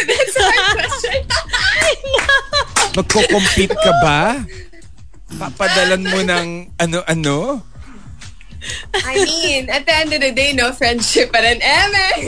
That's 0.07 0.35
a 0.35 0.43
hard 0.43 0.77
question. 0.83 1.27
Magko-compete 2.97 3.75
ka 3.77 3.93
ba? 4.01 4.41
Papadalan 5.37 6.03
mo 6.07 6.19
ng 6.23 6.47
ano-ano? 6.79 7.61
I 9.05 9.15
mean, 9.21 9.69
at 9.69 9.85
the 9.85 9.93
end 9.93 10.11
of 10.13 10.21
the 10.21 10.31
day, 10.33 10.51
no 10.53 10.73
friendship 10.73 11.31
pa 11.31 11.39
rin. 11.45 11.61
Eme! 11.61 12.07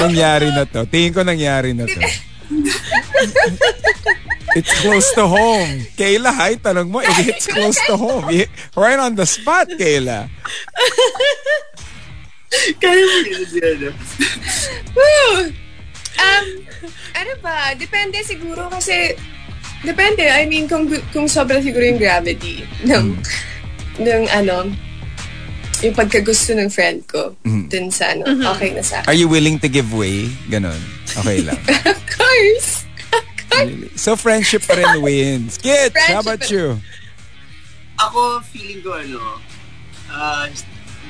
Nangyari 0.00 0.48
na 0.54 0.64
to. 0.64 0.86
Tingin 0.86 1.12
ko 1.12 1.20
nangyari 1.26 1.74
na 1.74 1.84
to. 1.84 2.00
It's 4.56 4.72
close 4.82 5.06
to 5.14 5.26
home. 5.30 5.86
Kayla, 5.94 6.34
hi, 6.34 6.58
tanong 6.58 6.90
mo, 6.90 6.98
it's 7.02 7.46
close 7.46 7.78
to 7.86 7.94
home. 7.94 8.26
Right 8.74 8.98
on 8.98 9.14
the 9.14 9.26
spot, 9.26 9.70
Kayla. 9.78 10.26
Kaya 12.82 13.02
mo. 13.06 13.18
Woo! 14.98 15.54
Um, 16.20 16.46
ano 17.16 17.32
ba? 17.40 17.72
Depende 17.74 18.20
siguro 18.20 18.68
kasi 18.68 19.16
depende. 19.82 20.28
I 20.28 20.44
mean, 20.44 20.68
kung 20.68 20.86
kung 21.10 21.26
sobra 21.26 21.64
siguro 21.64 21.84
yung 21.84 22.00
gravity 22.00 22.64
ng 22.84 23.16
ng 24.00 24.22
ano 24.32 24.68
yung 25.80 25.96
pagkagusto 25.96 26.52
ng 26.52 26.68
friend 26.68 27.08
ko 27.08 27.32
dun 27.72 27.88
sa 27.88 28.12
ano, 28.12 28.28
okay 28.52 28.76
na 28.76 28.84
sa 28.84 29.00
akin. 29.00 29.08
Are 29.08 29.16
you 29.16 29.28
willing 29.32 29.56
to 29.56 29.68
give 29.68 29.88
way? 29.96 30.28
Ganon. 30.52 30.76
Okay 31.16 31.40
lang. 31.40 31.56
Of 31.88 32.00
course! 32.04 32.84
So 33.96 34.16
friendship 34.16 34.64
pa 34.64 34.76
rin 34.76 35.00
wins. 35.04 35.60
Kit, 35.60 35.92
how 36.08 36.20
about 36.24 36.48
you? 36.48 36.80
Ako, 38.00 38.40
feeling 38.48 38.80
ko 38.80 38.96
ano, 38.96 39.20
uh, 40.08 40.48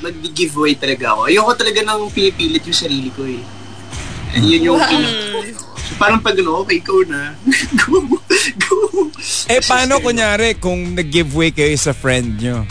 mag-giveaway 0.02 0.74
talaga 0.74 1.14
ako. 1.14 1.20
Ayoko 1.30 1.52
talaga 1.54 1.80
nang 1.86 2.10
pinipilit 2.10 2.66
yung 2.66 2.74
sarili 2.74 3.10
ko 3.14 3.22
eh. 3.26 3.42
And 4.34 4.44
yun 4.46 4.72
yung. 4.72 4.80
So, 4.80 5.98
parang 5.98 6.22
pag 6.22 6.38
ano, 6.38 6.62
okay, 6.62 6.78
ikaw 6.78 7.02
na. 7.06 7.34
go, 7.84 8.00
go. 8.62 8.78
Eh, 9.50 9.60
paano 9.66 9.98
ano, 9.98 10.04
kunyari 10.04 10.56
kung 10.56 10.94
nag-giveaway 10.94 11.50
kayo 11.50 11.74
sa 11.76 11.90
friend 11.92 12.40
nyo? 12.40 12.64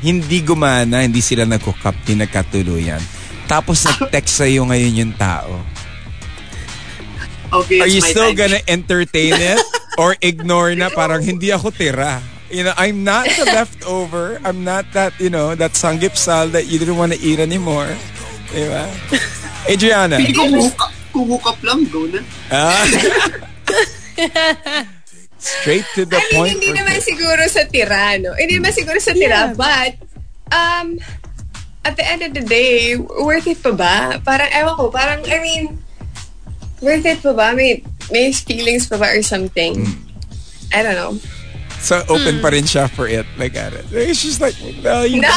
Hindi 0.00 0.42
gumana, 0.42 1.04
hindi 1.04 1.20
sila 1.20 1.44
nag-hook 1.46 1.80
up, 1.84 1.96
di 2.04 2.16
nagkatuluyan. 2.16 3.00
Tapos 3.46 3.84
nag-text 3.86 4.44
sa'yo 4.44 4.66
ngayon 4.66 4.94
yung 5.06 5.14
tao. 5.14 5.60
Okay, 7.50 7.82
Are 7.82 7.90
you 7.90 7.98
still 7.98 8.30
time. 8.30 8.38
gonna 8.46 8.62
entertain 8.70 9.34
it? 9.34 9.58
Or 10.00 10.14
ignore 10.22 10.72
na 10.78 10.88
parang 10.88 11.20
hindi 11.20 11.50
ako 11.50 11.74
tira? 11.74 12.22
You 12.48 12.64
know, 12.64 12.74
I'm 12.78 13.02
not 13.02 13.26
the 13.26 13.44
leftover. 13.58 14.38
I'm 14.46 14.62
not 14.64 14.86
that, 14.94 15.12
you 15.18 15.28
know, 15.28 15.54
that 15.54 15.74
sanggipsal 15.74 16.54
that 16.54 16.66
you 16.70 16.78
didn't 16.78 16.96
want 16.96 17.12
to 17.12 17.18
eat 17.20 17.38
anymore. 17.38 17.90
Diba? 18.54 18.86
Adriana. 19.68 20.16
Hindi 20.16 20.32
ko 20.32 20.48
hook 20.48 20.80
up, 20.80 20.92
kung 21.12 21.28
up 21.34 21.58
lang, 21.60 21.84
go 21.90 22.06
na. 22.06 22.22
Ah. 22.48 22.86
Straight 25.40 25.84
to 25.96 26.04
the 26.04 26.16
I 26.16 26.20
mean, 26.20 26.36
point. 26.36 26.50
hindi 26.56 26.68
for 26.68 26.76
naman 26.76 26.96
siguro 27.00 27.42
sa 27.48 27.64
tira, 27.64 28.20
no? 28.20 28.36
Hindi 28.36 28.60
naman 28.60 28.72
siguro 28.76 29.00
sa 29.00 29.16
tira, 29.16 29.56
but, 29.56 29.96
um, 30.52 31.00
at 31.80 31.96
the 31.96 32.04
end 32.04 32.20
of 32.20 32.36
the 32.36 32.44
day, 32.44 32.96
worth 32.96 33.48
it 33.48 33.56
pa 33.64 33.72
ba? 33.72 34.20
Parang, 34.20 34.52
ewan 34.52 34.74
ko, 34.76 34.92
parang, 34.92 35.24
I 35.24 35.40
mean, 35.40 35.80
worth 36.84 37.08
it 37.08 37.24
pa 37.24 37.32
ba? 37.32 37.56
May, 37.56 37.80
may 38.12 38.36
feelings 38.36 38.84
pa 38.84 39.00
ba 39.00 39.16
or 39.16 39.24
something? 39.24 39.80
Hmm. 39.80 39.96
I 40.76 40.84
don't 40.84 40.94
know. 40.94 41.16
So 41.80 42.04
open 42.12 42.44
pa 42.44 42.52
rin 42.52 42.68
siya 42.68 42.92
for 42.92 43.08
it. 43.08 43.24
Like 43.40 43.56
at 43.56 43.72
it. 43.72 43.88
It's 43.90 44.22
just 44.22 44.40
like, 44.40 44.54
well, 44.84 45.08
you 45.08 45.24
No! 45.24 45.32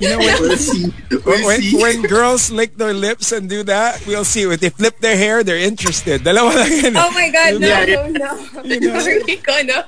You 0.00 0.10
know, 0.10 0.18
when, 0.18 0.40
We'll 0.42 0.56
see. 0.56 0.92
We'll 1.10 1.46
when, 1.46 1.60
see. 1.60 1.76
when 1.82 2.02
girls 2.02 2.50
lick 2.50 2.76
their 2.76 2.94
lips 2.94 3.32
and 3.32 3.48
do 3.48 3.62
that, 3.64 4.04
we'll 4.06 4.24
see. 4.24 4.42
If 4.42 4.60
they 4.60 4.70
flip 4.70 4.98
their 5.00 5.16
hair, 5.16 5.42
they're 5.42 5.58
interested. 5.58 6.22
Dalawa 6.22 6.54
lang 6.54 6.70
yun. 6.84 6.96
oh 6.96 7.10
my 7.10 7.30
God, 7.30 7.60
no, 7.60 7.66
Yeah, 7.66 7.84
no, 7.84 8.06
yeah. 8.06 8.78
no. 8.78 8.98
Sorry 9.00 9.36
ko, 9.42 9.58
no. 9.66 9.82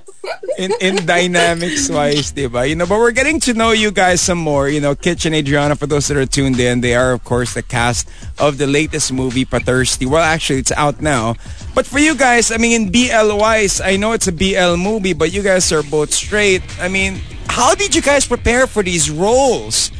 in 0.58 0.72
in 0.80 1.06
dynamics 1.06 1.88
wise, 1.88 2.32
diba? 2.32 2.68
You 2.68 2.74
know, 2.74 2.86
but 2.86 2.98
we're 2.98 3.14
getting 3.14 3.38
to 3.46 3.54
know 3.54 3.70
you 3.70 3.90
guys 3.90 4.20
some 4.20 4.38
more. 4.38 4.68
You 4.68 4.80
know, 4.80 4.94
Kitch 4.94 5.24
and 5.26 5.34
Adriana, 5.34 5.76
for 5.76 5.86
those 5.86 6.08
that 6.08 6.16
are 6.16 6.26
tuned 6.26 6.58
in, 6.58 6.80
they 6.82 6.94
are 6.94 7.12
of 7.12 7.22
course 7.24 7.54
the 7.54 7.62
cast 7.62 8.08
of 8.38 8.58
the 8.58 8.66
latest 8.66 9.12
movie, 9.12 9.44
Pathirsty. 9.44 10.06
Well, 10.06 10.22
actually, 10.22 10.58
it's 10.58 10.72
out 10.72 11.00
now. 11.00 11.36
But 11.74 11.86
for 11.86 11.98
you 12.02 12.16
guys, 12.18 12.50
I 12.50 12.58
mean, 12.58 12.74
in 12.74 12.84
BL 12.90 13.38
wise, 13.38 13.80
I 13.80 13.94
know 13.96 14.12
it's 14.12 14.26
a 14.26 14.34
BL 14.34 14.74
movie, 14.76 15.14
but 15.14 15.32
you 15.32 15.42
guys 15.42 15.70
are 15.72 15.82
both 15.86 16.12
straight. 16.12 16.62
I 16.82 16.88
mean, 16.88 17.20
how 17.46 17.74
did 17.74 17.94
you 17.94 18.02
guys 18.02 18.26
prepare 18.26 18.66
for 18.66 18.82
these 18.82 19.08
roles? 19.10 19.90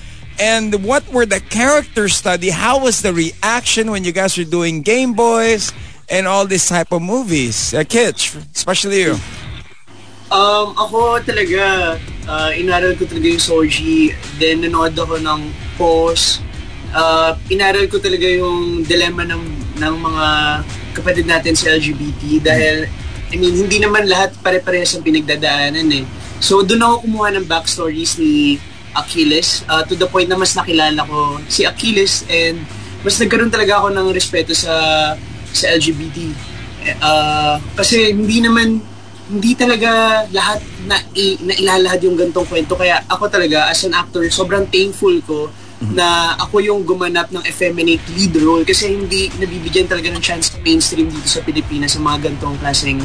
And 0.40 0.72
what 0.88 1.04
were 1.12 1.28
the 1.28 1.38
character 1.38 2.08
study? 2.08 2.48
How 2.48 2.80
was 2.80 3.04
the 3.04 3.12
reaction 3.12 3.92
when 3.92 4.08
you 4.08 4.12
guys 4.12 4.40
were 4.40 4.48
doing 4.48 4.80
Game 4.80 5.12
Boys 5.12 5.68
and 6.08 6.24
all 6.24 6.48
this 6.48 6.64
type 6.72 6.96
of 6.96 7.04
movies? 7.04 7.76
Uh, 7.76 7.84
Kitch, 7.84 8.32
especially 8.56 9.04
you. 9.04 9.20
Um, 10.32 10.72
ako 10.80 11.20
talaga, 11.28 12.00
uh, 12.24 12.50
inaral 12.56 12.96
ko 12.96 13.04
talaga 13.04 13.28
yung 13.28 13.44
Soji. 13.44 14.16
Then, 14.40 14.64
nanood 14.64 14.96
ako 14.96 15.20
ng 15.20 15.52
Pose. 15.76 16.40
Uh, 16.96 17.36
inaral 17.52 17.84
ko 17.92 18.00
talaga 18.00 18.24
yung 18.24 18.80
dilemma 18.88 19.28
ng, 19.28 19.44
ng 19.76 19.94
mga 20.00 20.26
kapatid 20.96 21.28
natin 21.28 21.52
sa 21.52 21.76
LGBT 21.76 22.40
dahil, 22.40 22.88
I 23.28 23.36
mean, 23.36 23.60
hindi 23.60 23.76
naman 23.76 24.08
lahat 24.08 24.32
pare-parehas 24.40 24.96
ang 24.96 25.04
pinagdadaanan 25.04 25.84
eh. 26.00 26.08
So, 26.40 26.64
doon 26.64 26.80
ako 26.80 26.94
kumuha 27.04 27.28
ng 27.36 27.44
backstories 27.44 28.16
ni 28.16 28.56
Achilles 28.96 29.62
uh, 29.70 29.82
to 29.86 29.94
the 29.94 30.06
point 30.06 30.26
na 30.26 30.36
mas 30.38 30.54
nakilala 30.54 31.06
ko 31.06 31.38
si 31.46 31.62
Achilles 31.66 32.26
and 32.26 32.62
mas 33.00 33.16
nagkaroon 33.16 33.48
talaga 33.48 33.80
ako 33.80 33.88
ng 33.96 34.06
respeto 34.12 34.52
sa 34.52 34.72
sa 35.50 35.64
LGBT. 35.72 36.18
Uh, 37.00 37.56
kasi 37.76 38.12
hindi 38.12 38.40
naman 38.40 38.80
hindi 39.30 39.54
talaga 39.54 40.22
lahat 40.34 40.58
na, 40.90 40.98
i, 41.14 41.38
na 41.46 41.54
ilalahad 41.54 42.02
yung 42.02 42.18
gantong 42.18 42.50
kwento. 42.50 42.74
Kaya 42.74 42.98
ako 43.06 43.30
talaga, 43.30 43.70
as 43.70 43.86
an 43.86 43.94
actor, 43.94 44.26
sobrang 44.26 44.66
thankful 44.66 45.14
ko 45.22 45.46
na 45.80 46.36
ako 46.36 46.60
yung 46.60 46.84
gumanap 46.84 47.32
ng 47.32 47.40
effeminate 47.48 48.04
lead 48.12 48.36
role 48.36 48.60
kasi 48.68 48.92
hindi 48.92 49.32
nabibigyan 49.40 49.88
talaga 49.88 50.12
ng 50.12 50.20
chance 50.20 50.52
sa 50.52 50.60
mainstream 50.60 51.08
dito 51.08 51.24
sa 51.24 51.40
Pilipinas 51.40 51.96
sa 51.96 52.04
mga 52.04 52.28
ganitong 52.28 52.58
klaseng 52.60 53.00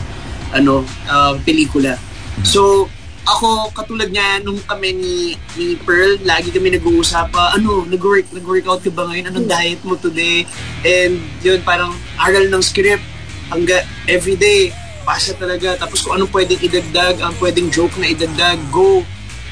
ano, 0.52 0.84
uh, 1.08 1.40
pelikula. 1.46 1.96
So, 2.44 2.92
ako, 3.26 3.74
katulad 3.74 4.14
niya, 4.14 4.42
nung 4.46 4.62
kami 4.64 4.94
ni, 4.94 5.18
ni 5.58 5.76
Pearl, 5.82 6.22
lagi 6.22 6.54
kami 6.54 6.78
nag-uusap, 6.78 7.34
uh, 7.34 7.58
ano, 7.58 7.84
nag-work, 7.86 8.30
nag-workout 8.32 8.86
ka 8.86 8.92
ba 8.94 9.10
ngayon? 9.10 9.34
Anong 9.34 9.50
diet 9.50 9.82
mo 9.82 9.98
today? 9.98 10.46
And 10.86 11.20
yun, 11.42 11.60
parang 11.66 11.92
aral 12.22 12.48
ng 12.48 12.62
script, 12.62 13.04
hangga 13.50 13.86
everyday, 14.06 14.70
pasa 15.06 15.38
talaga. 15.38 15.78
Tapos 15.78 16.02
kung 16.02 16.18
anong 16.18 16.34
pwedeng 16.34 16.62
idagdag, 16.62 17.22
ang 17.22 17.34
pwedeng 17.38 17.70
joke 17.70 17.94
na 18.02 18.10
idagdag, 18.10 18.58
go. 18.74 19.06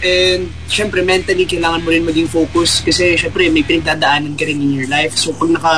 And 0.03 0.51
syempre 0.67 0.99
mentally 0.99 1.47
kailangan 1.47 1.79
mo 1.79 1.95
rin 1.95 2.03
maging 2.03 2.27
focus 2.27 2.83
kasi 2.83 3.15
syempre 3.15 3.47
may 3.47 3.63
pinagdadaanan 3.63 4.35
ka 4.35 4.43
rin 4.43 4.59
in 4.59 4.75
your 4.75 4.89
life. 4.91 5.15
So 5.15 5.31
pag 5.31 5.47
naka 5.55 5.75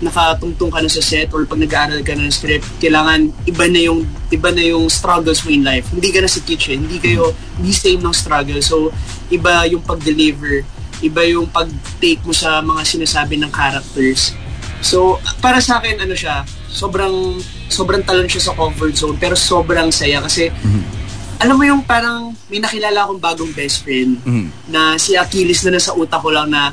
nakatungtong 0.00 0.70
ka 0.72 0.80
na 0.82 0.90
sa 0.90 1.02
set 1.02 1.30
or 1.30 1.46
pag 1.46 1.60
nag-aaral 1.60 2.00
ka 2.02 2.14
na 2.16 2.26
ng 2.26 2.34
script, 2.34 2.66
kailangan 2.80 3.30
iba 3.46 3.64
na 3.68 3.80
yung 3.82 4.00
iba 4.32 4.50
na 4.50 4.64
yung 4.64 4.86
struggles 4.90 5.42
mo 5.46 5.54
in 5.54 5.62
life. 5.62 5.86
Hindi 5.92 6.10
ka 6.10 6.24
na 6.24 6.30
sa 6.30 6.40
kitchen, 6.42 6.88
hindi 6.88 6.98
kayo 6.98 7.34
hindi 7.58 7.70
same 7.70 8.02
ng 8.02 8.14
struggle. 8.14 8.58
So 8.64 8.90
iba 9.30 9.68
yung 9.70 9.84
pag-deliver, 9.86 10.64
iba 11.04 11.22
yung 11.28 11.46
pag-take 11.50 12.22
mo 12.26 12.34
sa 12.34 12.58
mga 12.64 12.82
sinasabi 12.82 13.38
ng 13.38 13.50
characters. 13.54 14.34
So 14.82 15.22
para 15.38 15.62
sa 15.62 15.78
akin 15.78 16.02
ano 16.02 16.16
siya, 16.16 16.42
sobrang 16.70 17.38
sobrang 17.70 18.02
talon 18.02 18.26
siya 18.26 18.50
sa 18.50 18.56
comfort 18.58 18.94
zone 18.98 19.16
pero 19.18 19.38
sobrang 19.38 19.94
saya 19.94 20.18
kasi 20.22 20.50
mm-hmm 20.50 21.04
alam 21.44 21.60
mo 21.60 21.64
yung 21.68 21.84
parang 21.84 22.32
may 22.48 22.56
nakilala 22.56 23.04
akong 23.04 23.20
bagong 23.20 23.52
best 23.52 23.84
friend 23.84 24.16
mm. 24.24 24.48
na 24.72 24.96
si 24.96 25.12
Achilles 25.12 25.60
na 25.66 25.76
nasa 25.76 25.92
utak 25.92 26.24
ko 26.24 26.32
lang 26.32 26.48
na 26.48 26.72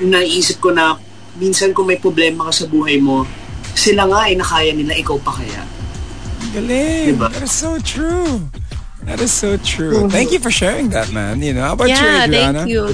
naiisip 0.00 0.56
ko 0.56 0.72
na 0.72 0.96
minsan 1.38 1.74
kung 1.74 1.90
may 1.90 1.98
problema 1.98 2.50
ka 2.50 2.52
sa 2.52 2.66
buhay 2.66 3.00
mo, 3.02 3.26
sila 3.74 4.06
nga 4.06 4.30
ay 4.30 4.38
nakaya 4.38 4.70
nila, 4.70 4.94
ikaw 4.94 5.18
pa 5.18 5.34
kaya. 5.34 5.62
Galing. 6.54 7.18
Diba? 7.18 7.28
That 7.32 7.42
is 7.42 7.54
so 7.54 7.78
true. 7.82 8.46
That 9.04 9.20
is 9.20 9.32
so 9.32 9.58
true. 9.58 10.06
Mm-hmm. 10.06 10.14
Thank 10.14 10.32
you 10.32 10.40
for 10.40 10.50
sharing 10.50 10.88
that, 10.96 11.12
man. 11.12 11.42
You 11.42 11.52
know, 11.52 11.68
how 11.68 11.74
about 11.74 11.88
yeah, 11.90 12.24
you, 12.24 12.32
Adriana? 12.32 12.58
thank 12.64 12.70
you. 12.70 12.84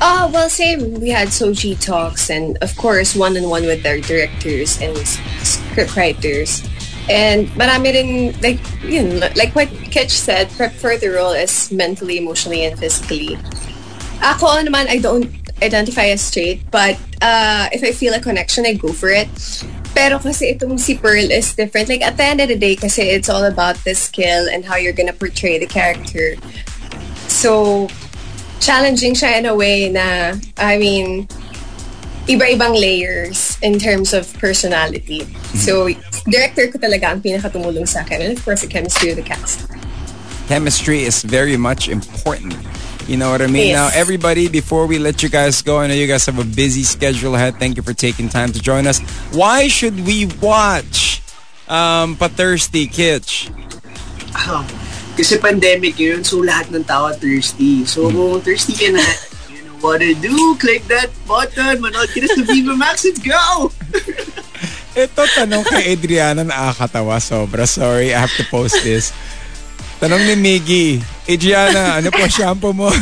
Uh, 0.00 0.28
well, 0.32 0.50
same. 0.50 1.00
We 1.00 1.08
had 1.08 1.28
Soji 1.28 1.78
talks 1.78 2.28
and, 2.28 2.58
of 2.60 2.76
course, 2.76 3.14
one-on-one 3.16 3.64
with 3.64 3.86
our 3.86 3.98
directors 4.00 4.80
and 4.80 4.96
scriptwriters. 5.40 6.66
And 7.08 7.46
marami 7.54 7.94
rin, 7.94 8.10
like, 8.42 8.60
yun, 8.82 9.20
like 9.38 9.54
what 9.54 9.70
Ketch 9.94 10.10
said, 10.10 10.50
prep 10.50 10.72
for 10.72 10.98
the 10.98 11.08
role 11.08 11.32
is 11.32 11.70
mentally, 11.70 12.18
emotionally, 12.18 12.64
and 12.64 12.78
physically. 12.78 13.38
Ako 14.20 14.60
naman, 14.66 14.90
I 14.90 14.98
don't 14.98 15.30
identify 15.62 16.06
as 16.06 16.20
straight, 16.20 16.62
but 16.70 16.96
uh, 17.22 17.68
if 17.72 17.82
I 17.82 17.92
feel 17.92 18.14
a 18.14 18.20
connection, 18.20 18.66
I 18.66 18.74
go 18.74 18.92
for 18.92 19.08
it. 19.08 19.28
Pero 19.94 20.18
kasi 20.18 20.52
itong 20.52 20.78
si 20.78 20.96
Pearl 20.96 21.32
is 21.32 21.54
different. 21.54 21.88
Like, 21.88 22.02
at 22.02 22.16
the 22.16 22.24
end 22.24 22.40
of 22.40 22.48
the 22.48 22.58
day, 22.58 22.76
kasi 22.76 23.02
it's 23.02 23.28
all 23.28 23.44
about 23.44 23.76
the 23.84 23.94
skill 23.94 24.48
and 24.52 24.64
how 24.64 24.76
you're 24.76 24.92
gonna 24.92 25.16
portray 25.16 25.58
the 25.58 25.66
character. 25.66 26.36
So, 27.28 27.88
challenging 28.60 29.14
siya 29.14 29.38
in 29.38 29.46
a 29.46 29.54
way 29.54 29.88
na, 29.88 30.36
I 30.58 30.76
mean, 30.76 31.28
iba-ibang 32.28 32.76
layers 32.76 33.56
in 33.62 33.78
terms 33.78 34.12
of 34.12 34.28
personality. 34.36 35.24
Mm-hmm. 35.24 35.58
So, 35.64 35.88
director 36.28 36.68
ko 36.68 36.76
talaga 36.76 37.16
ang 37.16 37.22
pinakatumulong 37.22 37.88
sa 37.88 38.04
akin. 38.04 38.20
And 38.20 38.36
of 38.36 38.44
course, 38.44 38.60
the 38.60 38.68
chemistry 38.68 39.10
of 39.10 39.16
the 39.16 39.24
cast. 39.24 39.64
Chemistry 40.48 41.02
is 41.08 41.22
very 41.22 41.56
much 41.56 41.88
important. 41.88 42.54
You 43.06 43.16
know 43.16 43.30
what 43.30 43.40
I 43.40 43.46
mean? 43.46 43.70
Yes. 43.70 43.76
Now, 43.78 44.00
everybody, 44.00 44.48
before 44.48 44.86
we 44.86 44.98
let 44.98 45.22
you 45.22 45.28
guys 45.28 45.62
go, 45.62 45.78
I 45.78 45.86
know 45.86 45.94
you 45.94 46.06
guys 46.06 46.26
have 46.26 46.38
a 46.38 46.44
busy 46.44 46.82
schedule 46.82 47.34
ahead. 47.36 47.56
Thank 47.56 47.76
you 47.76 47.82
for 47.82 47.94
taking 47.94 48.28
time 48.28 48.50
to 48.52 48.60
join 48.60 48.86
us. 48.86 48.98
Why 49.30 49.68
should 49.68 50.06
we 50.06 50.26
watch 50.42 51.22
um, 51.68 52.16
Pa-Thirsty, 52.16 52.88
Kitch? 52.88 53.50
Oh, 54.34 54.66
kasi 55.16 55.38
pandemic 55.38 55.96
yun, 56.02 56.26
so 56.26 56.42
lahat 56.42 56.74
ng 56.74 56.84
tao 56.84 57.14
thirsty. 57.14 57.86
So, 57.86 58.10
mm-hmm. 58.10 58.18
kung 58.18 58.42
thirsty 58.42 58.74
ka 58.74 58.90
na, 58.90 59.06
what 59.80 60.02
to 60.02 60.12
do. 60.18 60.56
Click 60.58 60.82
that 60.90 61.14
button. 61.30 61.78
Manood 61.78 62.10
ka 62.10 62.18
na 62.20 62.28
sa 62.28 62.42
Viva 62.42 62.74
Max. 62.74 63.06
Let's 63.06 63.22
go! 63.22 63.70
Ito, 64.96 65.22
tanong 65.28 65.64
kay 65.68 65.92
Adriana 65.92 66.42
nakakatawa. 66.42 67.20
Sobra. 67.20 67.68
Sorry, 67.68 68.16
I 68.16 68.18
have 68.18 68.32
to 68.40 68.44
post 68.48 68.80
this. 68.80 69.12
Tanong 69.96 70.28
ni 70.28 70.36
Miggy. 70.36 71.00
Adriana, 71.24 71.96
ano 71.96 72.12
po 72.12 72.28
shampoo 72.28 72.76
mo? 72.76 72.92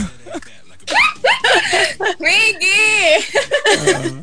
Miggy! 2.23 3.19
Uh, 3.67 4.23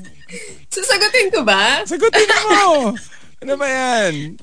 Sasagutin 0.72 1.36
ko 1.36 1.44
ba? 1.44 1.84
Sagutin 1.84 2.32
mo! 2.48 2.96
Ano 3.44 3.54
ba 3.60 3.68
yan? 3.68 4.40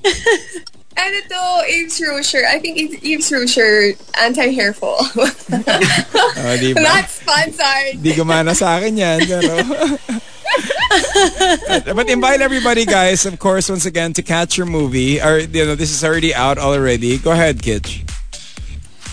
Ano 0.99 1.17
to, 1.31 1.41
Yves 1.71 2.03
Rocher. 2.05 2.43
I 2.45 2.59
think 2.59 2.75
Yves 3.01 3.31
Rocher 3.31 3.95
anti-hair 4.19 4.75
fall. 4.75 4.99
oh, 5.15 6.55
diba? 6.59 6.83
Not 6.83 7.07
sponsored. 7.07 8.03
Di 8.03 8.11
gumana 8.13 8.51
sa 8.51 8.77
akin 8.77 8.99
yan. 8.99 9.19
Pero... 9.23 9.55
but 11.95 12.09
invite 12.11 12.41
everybody, 12.41 12.83
guys, 12.83 13.25
of 13.25 13.39
course, 13.39 13.71
once 13.71 13.87
again, 13.87 14.11
to 14.13 14.21
catch 14.21 14.59
your 14.59 14.67
movie. 14.67 15.23
Or, 15.23 15.39
you 15.39 15.65
know, 15.65 15.75
this 15.75 15.95
is 15.95 16.03
already 16.03 16.35
out 16.35 16.59
already. 16.59 17.17
Go 17.17 17.31
ahead, 17.31 17.63
Kitch. 17.63 18.03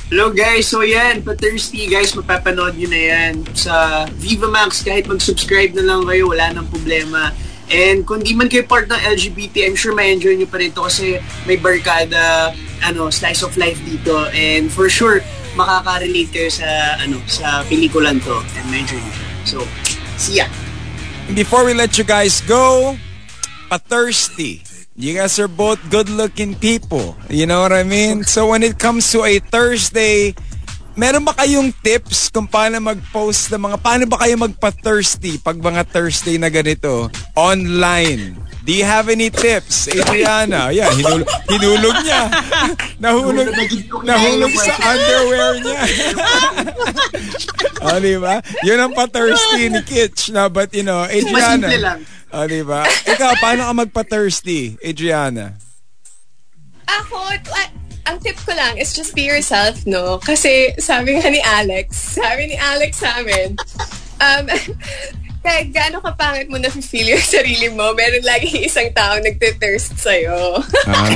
Hello 0.06 0.30
guys, 0.30 0.70
so 0.70 0.86
yan, 0.86 1.18
pa-thirsty 1.26 1.90
guys, 1.90 2.14
mapapanood 2.14 2.78
nyo 2.78 2.86
na 2.86 3.00
yan 3.10 3.42
sa 3.58 4.06
Viva 4.22 4.46
Max. 4.46 4.78
Kahit 4.86 5.10
mag-subscribe 5.10 5.74
na 5.74 5.82
lang 5.82 6.06
kayo, 6.06 6.30
wala 6.30 6.54
nang 6.54 6.70
problema. 6.70 7.34
And 7.66 8.06
kung 8.06 8.22
di 8.22 8.30
man 8.30 8.46
kayo 8.46 8.62
part 8.70 8.86
ng 8.86 9.02
LGBT, 9.02 9.66
I'm 9.66 9.74
sure 9.74 9.98
ma-enjoy 9.98 10.38
nyo 10.38 10.46
pa 10.46 10.62
rin 10.62 10.70
to 10.70 10.86
kasi 10.86 11.18
may 11.42 11.58
barkada, 11.58 12.54
ano, 12.86 13.10
slice 13.10 13.42
of 13.42 13.58
life 13.58 13.82
dito. 13.82 14.30
And 14.30 14.70
for 14.70 14.86
sure, 14.86 15.26
makaka-relate 15.58 16.30
kayo 16.30 16.54
sa, 16.54 17.02
ano, 17.02 17.18
sa 17.26 17.66
pelikulan 17.66 18.22
to. 18.22 18.38
And 18.62 18.66
ma-enjoy 18.70 19.02
nyo. 19.02 19.14
So, 19.42 19.66
see 20.14 20.38
ya! 20.38 20.46
Before 21.34 21.66
we 21.66 21.74
let 21.74 21.98
you 21.98 22.06
guys 22.06 22.46
go, 22.46 22.94
pa-thirsty. 23.66 24.75
You 24.96 25.12
guys 25.12 25.36
are 25.36 25.48
both 25.48 25.76
good-looking 25.92 26.56
people. 26.56 27.20
You 27.28 27.44
know 27.44 27.60
what 27.60 27.72
I 27.72 27.84
mean? 27.84 28.24
So 28.24 28.48
when 28.48 28.64
it 28.64 28.80
comes 28.80 29.12
to 29.12 29.28
a 29.28 29.38
Thursday 29.44 30.32
meron 30.96 31.28
ba 31.28 31.36
kayong 31.36 31.70
tips 31.84 32.32
kung 32.32 32.48
paano 32.48 32.80
mag-post 32.80 33.52
ng 33.52 33.60
mga, 33.60 33.76
paano 33.84 34.08
ba 34.08 34.24
kayo 34.24 34.40
magpa-thirsty 34.40 35.36
pag 35.44 35.60
mga 35.60 35.84
Thursday 35.92 36.40
na 36.40 36.48
ganito? 36.48 37.12
Online. 37.36 38.32
Do 38.64 38.72
you 38.72 38.82
have 38.88 39.12
any 39.12 39.28
tips, 39.30 39.86
Adriana? 39.86 40.74
Yeah, 40.74 40.90
hinul 40.90 41.22
hinulog 41.46 41.96
niya. 42.02 42.32
Nahulog, 43.04 43.52
nahulog 44.02 44.52
sa 44.58 44.74
underwear 44.96 45.52
niya. 45.62 45.80
o, 47.78 47.86
oh, 47.94 47.98
di 48.00 48.16
ba? 48.16 48.40
Yun 48.66 48.80
ang 48.80 48.92
pa-thirsty 48.96 49.70
ni 49.70 49.84
Kitch 49.84 50.32
na, 50.34 50.48
but 50.50 50.72
you 50.72 50.82
know, 50.82 51.04
Adriana. 51.06 52.00
O, 52.36 52.44
oh, 52.44 52.48
di 52.52 52.60
ba? 52.60 52.84
Ikaw, 52.84 53.40
paano 53.40 53.64
ka 53.64 53.72
magpa-thirsty, 53.72 54.76
Adriana? 54.84 55.56
Ako, 56.84 57.32
ang 58.04 58.20
tip 58.20 58.36
ko 58.44 58.52
lang 58.52 58.76
is 58.76 58.92
just 58.92 59.16
be 59.16 59.24
yourself, 59.24 59.88
no? 59.88 60.20
Kasi 60.20 60.76
sabi 60.76 61.16
nga 61.16 61.32
ni 61.32 61.40
Alex, 61.40 62.20
sabi 62.20 62.52
ni 62.52 62.56
Alex 62.60 63.00
sa 63.00 63.24
amin, 63.24 63.56
um, 64.20 64.44
kahit 65.48 65.72
gaano 65.72 66.04
kapangit 66.04 66.52
mo 66.52 66.60
na-feel 66.60 67.16
yung 67.16 67.24
sarili 67.24 67.72
mo, 67.72 67.96
meron 67.96 68.20
lagi 68.28 68.68
isang 68.68 68.92
tao 68.92 69.16
nagte-thirst 69.16 69.96
sa'yo. 69.96 70.60
ah, 70.92 71.08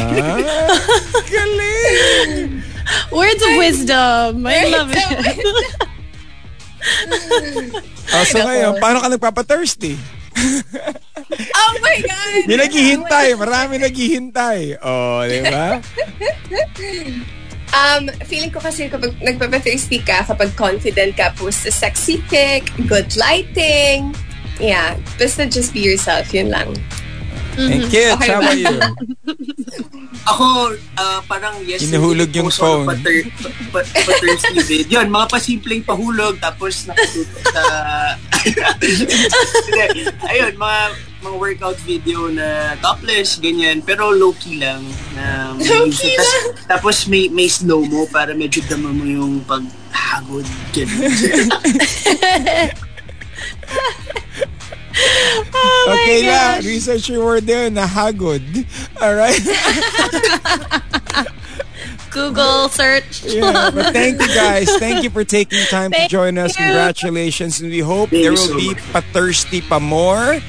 galing! 1.28 2.64
Words 3.12 3.42
of 3.44 3.52
wisdom. 3.61 4.48
I 4.48 4.72
love 4.72 4.88
it. 4.88 5.37
oh, 8.09 8.24
so 8.24 8.40
ngayon, 8.40 8.80
paano 8.80 9.04
ka 9.04 9.09
nagpapa-thirsty? 9.12 10.19
Oh 11.61 11.72
my 11.81 11.96
God! 12.03 12.42
May 12.48 12.57
naghihintay. 12.59 13.29
Marami 13.37 13.74
naghihintay. 13.81 14.81
Oh, 14.81 15.22
di 15.24 15.40
ba? 15.44 15.79
Um, 17.70 18.11
feeling 18.26 18.50
ko 18.50 18.59
kasi 18.59 18.90
kapag 18.90 19.14
nagpapathirsty 19.22 20.03
ka, 20.03 20.26
kapag 20.26 20.50
confident 20.59 21.14
ka, 21.14 21.31
post 21.38 21.62
a 21.66 21.70
sexy 21.70 22.18
pic, 22.26 22.66
good 22.90 23.14
lighting. 23.14 24.11
Yeah, 24.59 24.98
basta 25.16 25.46
just 25.46 25.70
be 25.70 25.79
yourself. 25.79 26.35
Yun 26.35 26.50
lang. 26.50 26.74
Mm-hmm. 27.50 27.72
And 27.72 27.82
kids, 27.90 28.14
okay, 28.14 28.30
how 28.30 28.40
about 28.40 28.58
you? 28.58 28.78
Ako, 30.30 30.76
uh, 31.00 31.20
parang 31.24 31.56
yes. 31.64 31.82
Inuhulog 31.88 32.30
yung 32.36 32.52
phone. 32.52 32.84
Pater, 32.84 33.24
pa, 33.72 33.80
pa, 33.80 34.12
Yun, 34.92 35.06
mga 35.08 35.26
pasimpleng 35.32 35.82
pahulog, 35.82 36.36
tapos 36.38 36.84
nakatutok 36.86 37.42
sa... 37.50 37.64
Ayun, 40.32 40.54
mga 40.56 40.80
mga 41.20 41.36
workout 41.36 41.76
video 41.84 42.32
na 42.32 42.72
topless, 42.80 43.36
ganyan. 43.40 43.84
Pero 43.84 44.08
low-key 44.08 44.56
lang. 44.56 44.80
Na 45.12 45.52
low-key 45.52 46.16
lang? 46.16 46.56
Tapos 46.64 47.04
may, 47.12 47.28
may 47.28 47.48
slow 47.48 47.84
mo 47.84 48.08
para 48.08 48.32
medyo 48.32 48.64
dama 48.64 48.88
mo 48.88 49.04
yung 49.04 49.44
paghagod. 49.44 50.48
Ganyan. 50.72 51.12
Oh 55.54 55.84
my 55.88 55.92
okay 56.02 56.20
lang. 56.26 56.60
gosh. 56.60 56.64
Research 56.66 57.08
your 57.08 57.24
word 57.24 57.44
there 57.46 57.70
na 57.70 57.86
hagod. 57.86 58.42
All 59.00 59.14
right? 59.14 59.40
Google 62.10 62.68
search. 62.68 63.22
yeah, 63.24 63.70
but 63.70 63.92
thank 63.92 64.20
you 64.20 64.26
guys. 64.34 64.66
Thank 64.78 65.04
you 65.04 65.10
for 65.10 65.22
taking 65.22 65.62
time 65.70 65.92
to 65.92 66.08
join 66.08 66.38
us. 66.38 66.58
you. 66.58 66.64
Congratulations. 66.66 67.60
And 67.60 67.70
we 67.70 67.78
hope 67.78 68.10
Thank 68.10 68.22
there 68.22 68.32
will 68.32 68.50
so 68.50 68.56
be 68.56 68.74
much. 68.74 68.82
pa 68.92 69.00
thirsty 69.14 69.60
pa 69.62 69.78
more. 69.78 70.40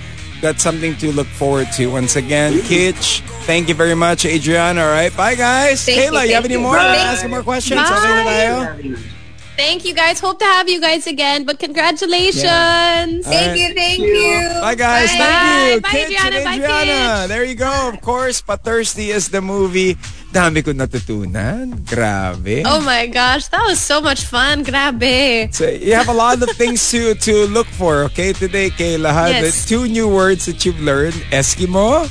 That's 0.41 0.63
something 0.63 0.95
to 0.97 1.11
look 1.13 1.27
forward 1.27 1.67
to. 1.77 1.85
Once 1.93 2.15
again, 2.15 2.61
Kitch, 2.65 3.21
thank 3.45 3.69
you 3.69 3.75
very 3.75 3.93
much, 3.93 4.25
Adrian. 4.25 4.79
All 4.79 4.89
right. 4.89 5.15
Bye, 5.15 5.35
guys. 5.35 5.85
Thank 5.85 6.01
Kayla, 6.11 6.25
you 6.27 6.33
have 6.33 6.45
any 6.45 6.55
you. 6.55 6.65
more? 6.65 6.77
Bye. 6.81 6.97
Ask 6.97 7.29
more 7.29 7.43
questions? 7.43 7.77
Bye. 7.77 7.93
Okay 7.93 8.09
na 8.09 8.23
tayo? 8.25 9.20
Thank 9.62 9.86
you 9.86 9.93
guys. 9.93 10.17
Hope 10.19 10.39
to 10.41 10.45
have 10.58 10.65
you 10.67 10.82
guys 10.82 11.06
again. 11.06 11.45
But 11.45 11.60
congratulations. 11.62 12.50
All 12.50 12.50
right. 12.50 13.21
Thank 13.21 13.60
you, 13.62 13.69
thank 13.78 14.00
you. 14.02 14.10
you. 14.10 14.50
Bye 14.58 14.74
guys, 14.74 15.13
Bye. 15.13 15.21
thank 15.21 15.38
you. 15.45 15.82
Bye, 15.82 15.89
Kitch 15.93 16.17
Adriana. 16.17 16.36
and 16.36 16.45
Bye, 16.45 16.56
Adriana. 16.58 16.97
Kitch. 16.97 17.28
There 17.30 17.43
you 17.45 17.56
go. 17.56 17.89
Of 17.93 18.02
course, 18.02 18.41
Pathirsty 18.41 19.12
is 19.13 19.30
the 19.30 19.38
movie. 19.39 20.02
Dami 20.34 20.65
ko 20.65 20.74
natutunan. 20.74 21.86
Grabe. 21.86 22.65
Oh 22.65 22.82
my 22.82 23.06
gosh, 23.06 23.54
that 23.54 23.62
was 23.69 23.78
so 23.78 24.02
much 24.02 24.26
fun. 24.26 24.65
Grabe. 24.65 25.54
So 25.54 25.69
you 25.69 25.93
have 25.93 26.10
a 26.10 26.17
lot 26.17 26.41
of 26.41 26.50
things 26.58 26.82
to 26.89 27.13
to 27.30 27.45
look 27.45 27.69
for, 27.69 28.02
okay? 28.10 28.34
Today, 28.34 28.74
Kayla, 28.74 29.13
ha? 29.13 29.30
Yes. 29.30 29.45
the 29.45 29.78
two 29.78 29.86
new 29.86 30.10
words 30.10 30.50
that 30.50 30.65
you've 30.65 30.82
learned, 30.82 31.13
Eskimo 31.30 32.10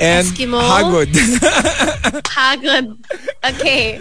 and 0.00 0.26
Eskimo. 0.26 0.58
Hagod. 0.58 1.06
Hagod. 2.34 2.98
Okay. 3.44 4.00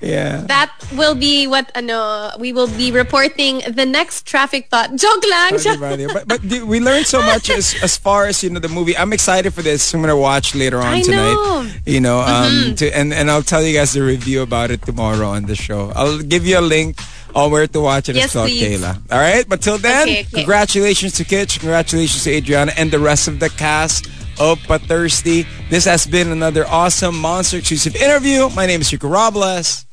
Yeah. 0.00 0.42
That 0.46 0.72
will 0.96 1.14
be 1.14 1.46
what 1.46 1.70
ano 1.74 2.30
we 2.38 2.52
will 2.52 2.68
be 2.68 2.90
reporting 2.92 3.60
the 3.68 3.84
next 3.86 4.26
traffic 4.26 4.68
thought. 4.70 4.94
Joke 4.96 5.24
lang. 5.28 5.58
Talking 5.58 5.76
about 5.76 6.00
it. 6.00 6.10
But, 6.12 6.28
but 6.28 6.40
we 6.64 6.80
learned 6.80 7.06
so 7.06 7.20
much 7.22 7.50
as, 7.50 7.74
as 7.82 7.96
far 7.96 8.26
as 8.26 8.42
you 8.42 8.50
know 8.50 8.60
the 8.60 8.68
movie. 8.68 8.96
I'm 8.96 9.12
excited 9.12 9.52
for 9.52 9.62
this. 9.62 9.92
I'm 9.94 10.00
gonna 10.00 10.16
watch 10.16 10.54
later 10.54 10.78
on 10.78 10.86
I 10.86 11.02
tonight. 11.02 11.16
know. 11.32 11.64
Mm-hmm. 11.64 11.88
You 11.88 12.00
know, 12.00 12.20
um, 12.20 12.74
to, 12.76 12.90
and 12.96 13.12
and 13.12 13.30
I'll 13.30 13.42
tell 13.42 13.62
you 13.62 13.74
guys 13.76 13.92
the 13.92 14.02
review 14.02 14.42
about 14.42 14.70
it 14.70 14.82
tomorrow 14.82 15.28
on 15.28 15.44
the 15.46 15.54
show. 15.54 15.92
I'll 15.94 16.18
give 16.20 16.46
you 16.46 16.58
a 16.58 16.64
link 16.64 16.96
on 17.34 17.50
where 17.52 17.66
to 17.66 17.80
watch 17.80 18.08
it 18.08 18.16
Yes, 18.16 18.30
as 18.30 18.34
well, 18.34 18.46
please. 18.46 18.80
Kayla. 18.80 18.96
All 19.12 19.18
right, 19.20 19.46
but 19.48 19.62
till 19.62 19.78
then, 19.78 20.08
Okay, 20.08 20.20
okay. 20.22 20.30
congratulations 20.42 21.12
to 21.14 21.24
Kitch, 21.24 21.60
congratulations 21.60 22.24
to 22.24 22.30
Adriana, 22.32 22.72
and 22.76 22.90
the 22.90 22.98
rest 22.98 23.28
of 23.28 23.38
the 23.38 23.48
cast 23.50 24.08
of 24.40 24.58
Pathirsty. 24.66 25.46
This 25.68 25.84
has 25.84 26.06
been 26.06 26.32
another 26.32 26.66
awesome 26.66 27.14
Monster 27.20 27.58
exclusive 27.58 27.94
interview. 27.94 28.48
My 28.50 28.66
name 28.66 28.80
is 28.80 28.90
Rico 28.92 29.06
Robles. 29.08 29.86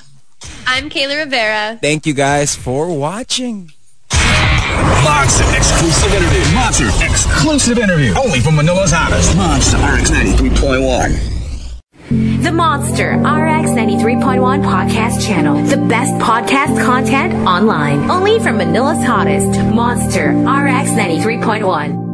I'm 0.66 0.90
Kayla 0.90 1.26
Rivera. 1.26 1.78
Thank 1.82 2.06
you 2.06 2.14
guys 2.14 2.56
for 2.56 2.88
watching. 2.96 3.72
Monster 5.04 5.46
exclusive 5.56 6.14
interview. 6.14 6.54
Monster 6.54 6.90
exclusive 7.04 7.78
interview. 7.80 8.14
Only 8.18 8.40
from 8.40 8.56
Manila's 8.56 8.92
hottest. 8.92 9.36
Monster 9.36 9.78
RX 9.78 10.12
93.1. 10.12 12.44
The 12.44 12.52
Monster 12.52 13.12
RX 13.18 13.70
93.1 13.72 14.64
podcast 14.64 15.26
channel. 15.26 15.62
The 15.64 15.78
best 15.78 16.14
podcast 16.16 16.84
content 16.86 17.34
online. 17.48 18.10
Only 18.10 18.40
from 18.40 18.58
Manila's 18.58 19.04
hottest. 19.06 19.60
Monster 19.74 20.30
RX 20.30 20.90
93.1. 20.92 22.07